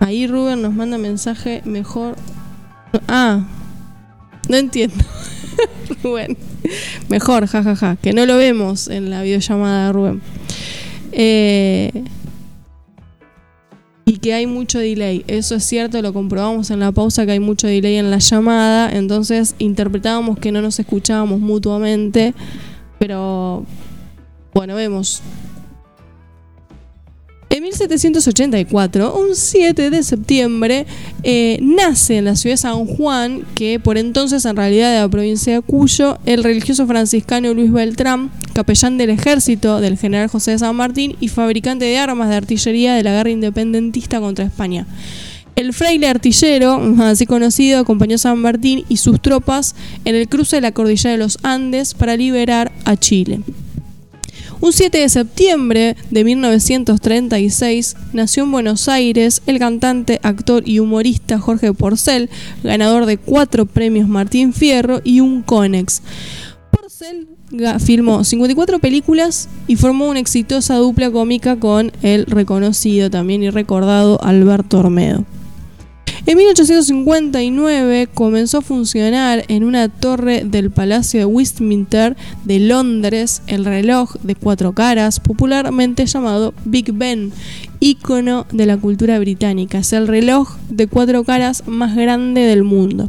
[0.00, 2.16] Ahí Rubén nos manda mensaje mejor.
[3.06, 3.46] Ah,
[4.48, 4.96] no entiendo.
[6.02, 6.36] Rubén.
[7.08, 7.96] Mejor, jajaja.
[7.96, 10.22] Que no lo vemos en la videollamada de Rubén.
[11.12, 12.04] Eh,
[14.04, 15.24] y que hay mucho delay.
[15.26, 18.90] Eso es cierto, lo comprobamos en la pausa que hay mucho delay en la llamada.
[18.90, 22.32] Entonces interpretábamos que no nos escuchábamos mutuamente.
[22.98, 23.66] Pero
[24.54, 25.22] bueno, vemos.
[27.68, 30.86] En 1784, un 7 de septiembre,
[31.22, 35.08] eh, nace en la ciudad de San Juan, que por entonces en realidad de la
[35.10, 40.60] provincia de Cuyo, el religioso franciscano Luis Beltrán, capellán del ejército del general José de
[40.60, 44.86] San Martín y fabricante de armas de artillería de la guerra independentista contra España.
[45.54, 49.74] El fraile artillero, así conocido, acompañó a San Martín y sus tropas
[50.06, 53.40] en el cruce de la cordillera de los Andes para liberar a Chile.
[54.60, 61.38] Un 7 de septiembre de 1936 nació en Buenos Aires el cantante, actor y humorista
[61.38, 62.28] Jorge Porcel,
[62.64, 66.02] ganador de cuatro premios Martín Fierro y un Conex.
[66.72, 67.28] Porcel
[67.78, 74.20] filmó 54 películas y formó una exitosa dupla cómica con el reconocido también y recordado
[74.24, 75.24] Alberto Ormedo.
[76.28, 83.64] En 1859 comenzó a funcionar en una torre del Palacio de Westminster de Londres el
[83.64, 87.32] reloj de cuatro caras, popularmente llamado Big Ben,
[87.80, 89.78] ícono de la cultura británica.
[89.78, 93.08] Es el reloj de cuatro caras más grande del mundo.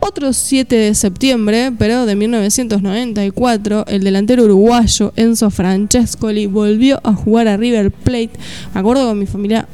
[0.00, 7.46] Otro 7 de septiembre, pero de 1994, el delantero uruguayo Enzo Francescoli volvió a jugar
[7.46, 8.32] a River Plate.
[8.74, 9.68] Me acuerdo con mi familia,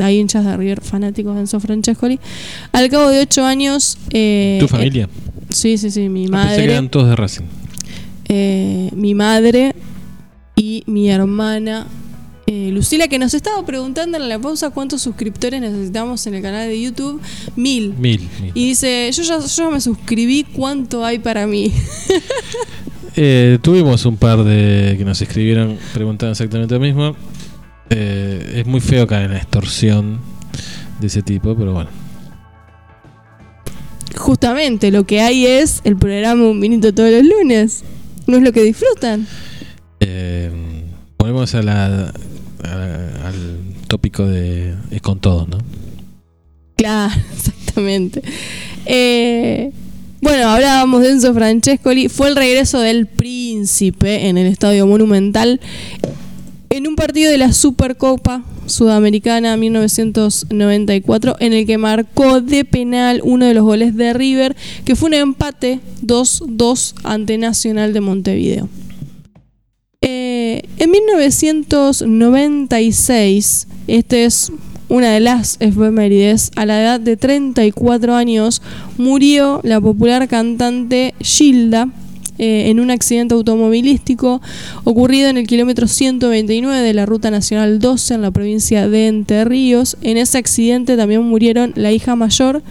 [0.00, 2.18] hay hinchas de River fanáticos de Enzo Francescoli.
[2.72, 3.98] Al cabo de 8 años.
[4.10, 5.04] eh, ¿Tu familia?
[5.04, 6.64] eh, sí, sí, sí, mi Ah, Pensé que madre.
[6.72, 7.44] eran todos de Racing.
[8.28, 9.74] eh, mi madre
[10.56, 11.86] y mi hermana
[12.48, 16.68] eh, Lucila, que nos estaba preguntando en la pausa cuántos suscriptores necesitamos en el canal
[16.68, 17.20] de YouTube.
[17.56, 17.92] Mil.
[17.98, 18.20] Mil.
[18.40, 18.52] mil.
[18.54, 21.72] Y dice, yo ya, yo me suscribí, ¿cuánto hay para mí?
[23.18, 27.16] Eh, tuvimos un par de que nos escribieron preguntando exactamente lo mismo.
[27.90, 30.18] Eh, es muy feo caer en la extorsión
[31.00, 31.90] de ese tipo, pero bueno.
[34.16, 37.84] Justamente, lo que hay es el programa Un Minuto todos los lunes.
[38.26, 39.26] ¿No es lo que disfrutan?
[40.00, 40.50] Eh,
[41.18, 42.12] volvemos a la,
[42.64, 45.58] a- al tópico de es con todo, ¿no?
[46.76, 48.22] Claro, exactamente.
[48.86, 49.70] Eh,
[50.22, 52.08] bueno, hablábamos de Enzo Francescoli.
[52.08, 55.60] Fue el regreso del príncipe en el Estadio Monumental
[56.76, 63.46] en un partido de la Supercopa Sudamericana 1994 en el que marcó de penal uno
[63.46, 64.54] de los goles de River,
[64.84, 68.68] que fue un empate 2-2 ante Nacional de Montevideo.
[70.02, 74.52] Eh, en 1996, este es
[74.90, 78.60] una de las efemérides, a la edad de 34 años,
[78.98, 81.88] murió la popular cantante Gilda
[82.38, 84.40] eh, en un accidente automovilístico
[84.84, 89.44] ocurrido en el kilómetro 129 de la Ruta Nacional 12 en la provincia de Entre
[89.44, 89.96] Ríos.
[90.02, 92.62] En ese accidente también murieron la hija mayor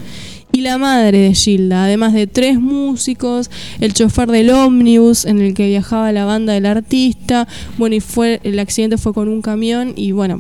[0.52, 3.50] y la madre de Gilda, además de tres músicos,
[3.82, 7.46] el chofer del ómnibus en el que viajaba la banda del artista.
[7.78, 10.40] Bueno, y fue el accidente fue con un camión y bueno,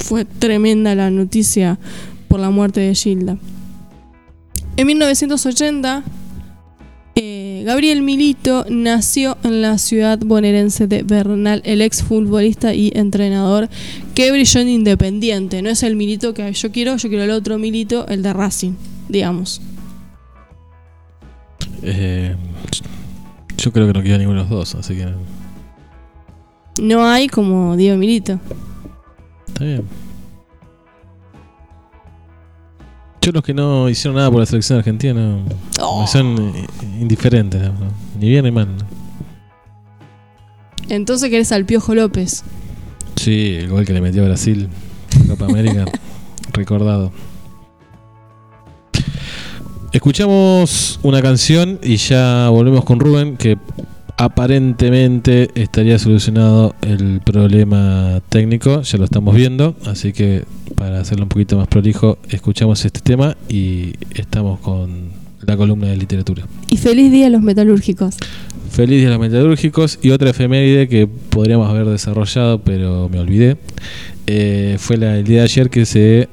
[0.00, 1.78] fue tremenda la noticia
[2.26, 3.36] por la muerte de Gilda.
[4.76, 6.23] En 1980, eh,
[7.64, 13.70] Gabriel Milito nació en la ciudad bonaerense de Bernal, el ex futbolista y entrenador
[14.14, 15.62] que brilló en Independiente.
[15.62, 18.72] No es el Milito que yo quiero, yo quiero el otro Milito, el de Racing,
[19.08, 19.62] digamos.
[21.82, 22.36] Eh,
[23.56, 25.06] yo creo que no quiero ninguno de los dos, así que
[26.82, 28.38] No hay como Diego Milito.
[29.48, 30.03] está bien.
[33.24, 35.38] Yo los que no hicieron nada por la selección argentina
[35.80, 36.06] Oh.
[36.06, 36.66] son eh,
[37.00, 37.72] indiferentes, ¿no?
[38.20, 38.68] ni bien ni mal.
[40.90, 42.44] Entonces querés al Piojo López.
[43.16, 44.68] Sí, el gol que le metió a Brasil,
[45.18, 45.86] en Copa América,
[46.52, 47.12] recordado.
[49.92, 53.56] Escuchamos una canción y ya volvemos con Rubén, que
[54.16, 60.44] aparentemente estaría solucionado el problema técnico, ya lo estamos viendo, así que
[60.76, 65.10] para hacerlo un poquito más prolijo, escuchamos este tema y estamos con
[65.40, 66.46] la columna de literatura.
[66.70, 68.16] Y feliz día a los metalúrgicos.
[68.70, 73.56] Feliz día a los metalúrgicos y otra efeméride que podríamos haber desarrollado, pero me olvidé,
[74.26, 76.28] eh, fue la, el día de ayer que se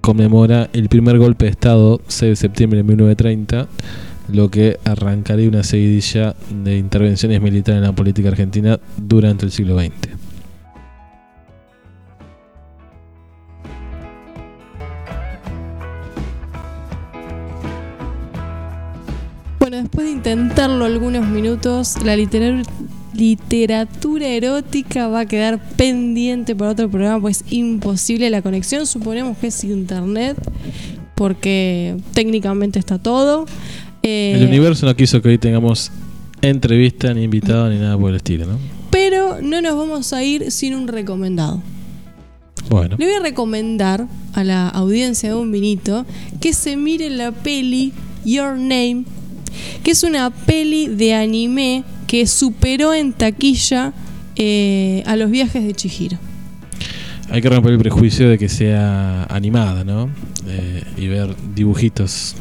[0.00, 3.68] conmemora el primer golpe de Estado, 6 de septiembre de 1930
[4.28, 9.78] lo que arrancaría una seguidilla de intervenciones militares en la política argentina durante el siglo
[9.78, 9.90] XX.
[19.60, 22.16] Bueno, después de intentarlo algunos minutos, la
[23.14, 28.86] literatura erótica va a quedar pendiente para otro programa, pues imposible la conexión.
[28.86, 30.36] Suponemos que es internet,
[31.14, 33.46] porque técnicamente está todo.
[34.04, 35.90] El Eh, universo no quiso que hoy tengamos
[36.42, 38.58] entrevista, ni invitado, ni nada por el estilo, ¿no?
[38.90, 41.62] Pero no nos vamos a ir sin un recomendado.
[42.68, 46.04] Bueno, Le voy a recomendar a la audiencia de un vinito
[46.40, 47.92] que se mire la peli
[48.24, 49.04] Your Name,
[49.82, 53.92] que es una peli de anime que superó en taquilla
[54.36, 56.18] eh, a los viajes de Chihiro.
[57.30, 60.10] hay que romper el prejuicio de que sea animada, ¿no?
[60.46, 62.34] Eh, y ver dibujitos.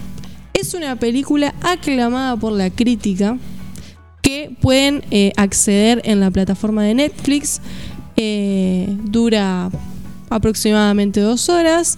[0.63, 3.37] Es una película aclamada por la crítica
[4.21, 7.59] que pueden eh, acceder en la plataforma de Netflix.
[8.15, 9.69] Eh, dura
[10.29, 11.97] aproximadamente dos horas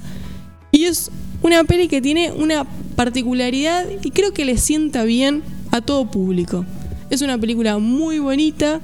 [0.72, 1.12] y es
[1.44, 6.66] una peli que tiene una particularidad y creo que le sienta bien a todo público.
[7.12, 8.82] Es una película muy bonita,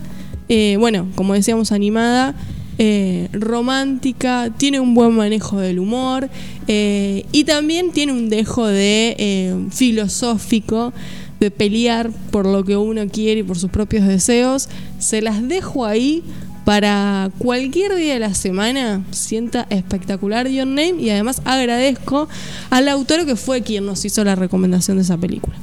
[0.48, 2.36] eh, bueno, como decíamos, animada,
[2.84, 6.32] eh, romántica, tiene un buen manejo del humor
[6.68, 10.92] eh, y también tiene un dejo de eh, filosófico
[11.40, 14.68] de pelear por lo que uno quiere y por sus propios deseos.
[14.98, 16.24] Se las dejo ahí
[16.66, 19.04] para cualquier día de la semana.
[19.12, 22.28] Sienta espectacular Your Name y además agradezco
[22.72, 25.56] al autor que fue quien nos hizo la recomendación de esa película.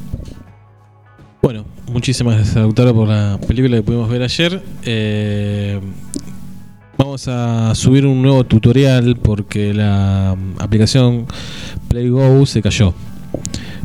[1.43, 4.63] Bueno, muchísimas gracias, doctora, por la película que pudimos ver ayer.
[6.99, 11.27] Vamos a subir un nuevo tutorial porque la mm, aplicación
[11.89, 12.93] PlayGo se cayó.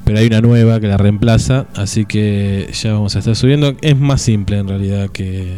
[0.03, 3.77] Pero hay una nueva que la reemplaza, así que ya vamos a estar subiendo.
[3.81, 5.53] Es más simple en realidad que,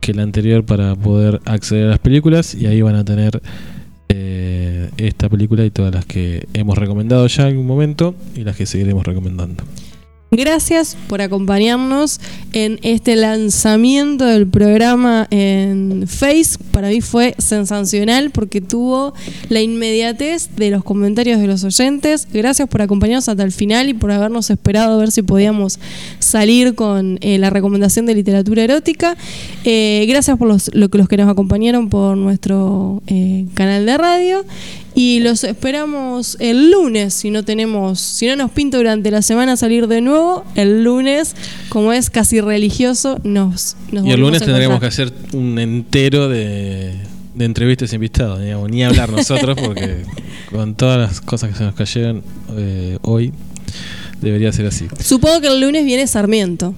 [0.00, 3.40] que la anterior para poder acceder a las películas y ahí van a tener
[4.08, 8.56] eh, esta película y todas las que hemos recomendado ya en un momento y las
[8.56, 9.62] que seguiremos recomendando.
[10.30, 12.20] Gracias por acompañarnos
[12.52, 16.58] en este lanzamiento del programa en Face.
[16.70, 19.14] Para mí fue sensacional porque tuvo
[19.48, 22.28] la inmediatez de los comentarios de los oyentes.
[22.30, 25.78] Gracias por acompañarnos hasta el final y por habernos esperado a ver si podíamos
[26.18, 29.16] salir con eh, la recomendación de literatura erótica.
[29.64, 33.96] Eh, gracias por los, lo que- los que nos acompañaron por nuestro eh, canal de
[33.96, 34.44] radio.
[35.00, 39.56] Y los esperamos el lunes, si no tenemos, si no nos pinta durante la semana
[39.56, 41.36] salir de nuevo, el lunes,
[41.68, 46.94] como es casi religioso, nos, nos Y el lunes tendremos que hacer un entero de,
[47.36, 50.02] de entrevistas invitados, digamos, ni hablar nosotros, porque
[50.50, 52.24] con todas las cosas que se nos cayeron
[52.56, 53.32] eh, hoy,
[54.20, 54.88] debería ser así.
[55.00, 56.74] Supongo que el lunes viene Sarmiento.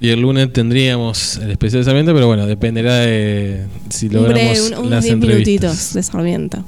[0.00, 4.74] Y el lunes tendríamos el especial de Sarmiento, pero bueno, dependerá de si logramos un-
[4.78, 5.48] unos las 10 entrevistas.
[5.72, 6.64] minutitos de Sarmiento.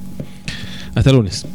[0.97, 1.45] Hasta el lunes.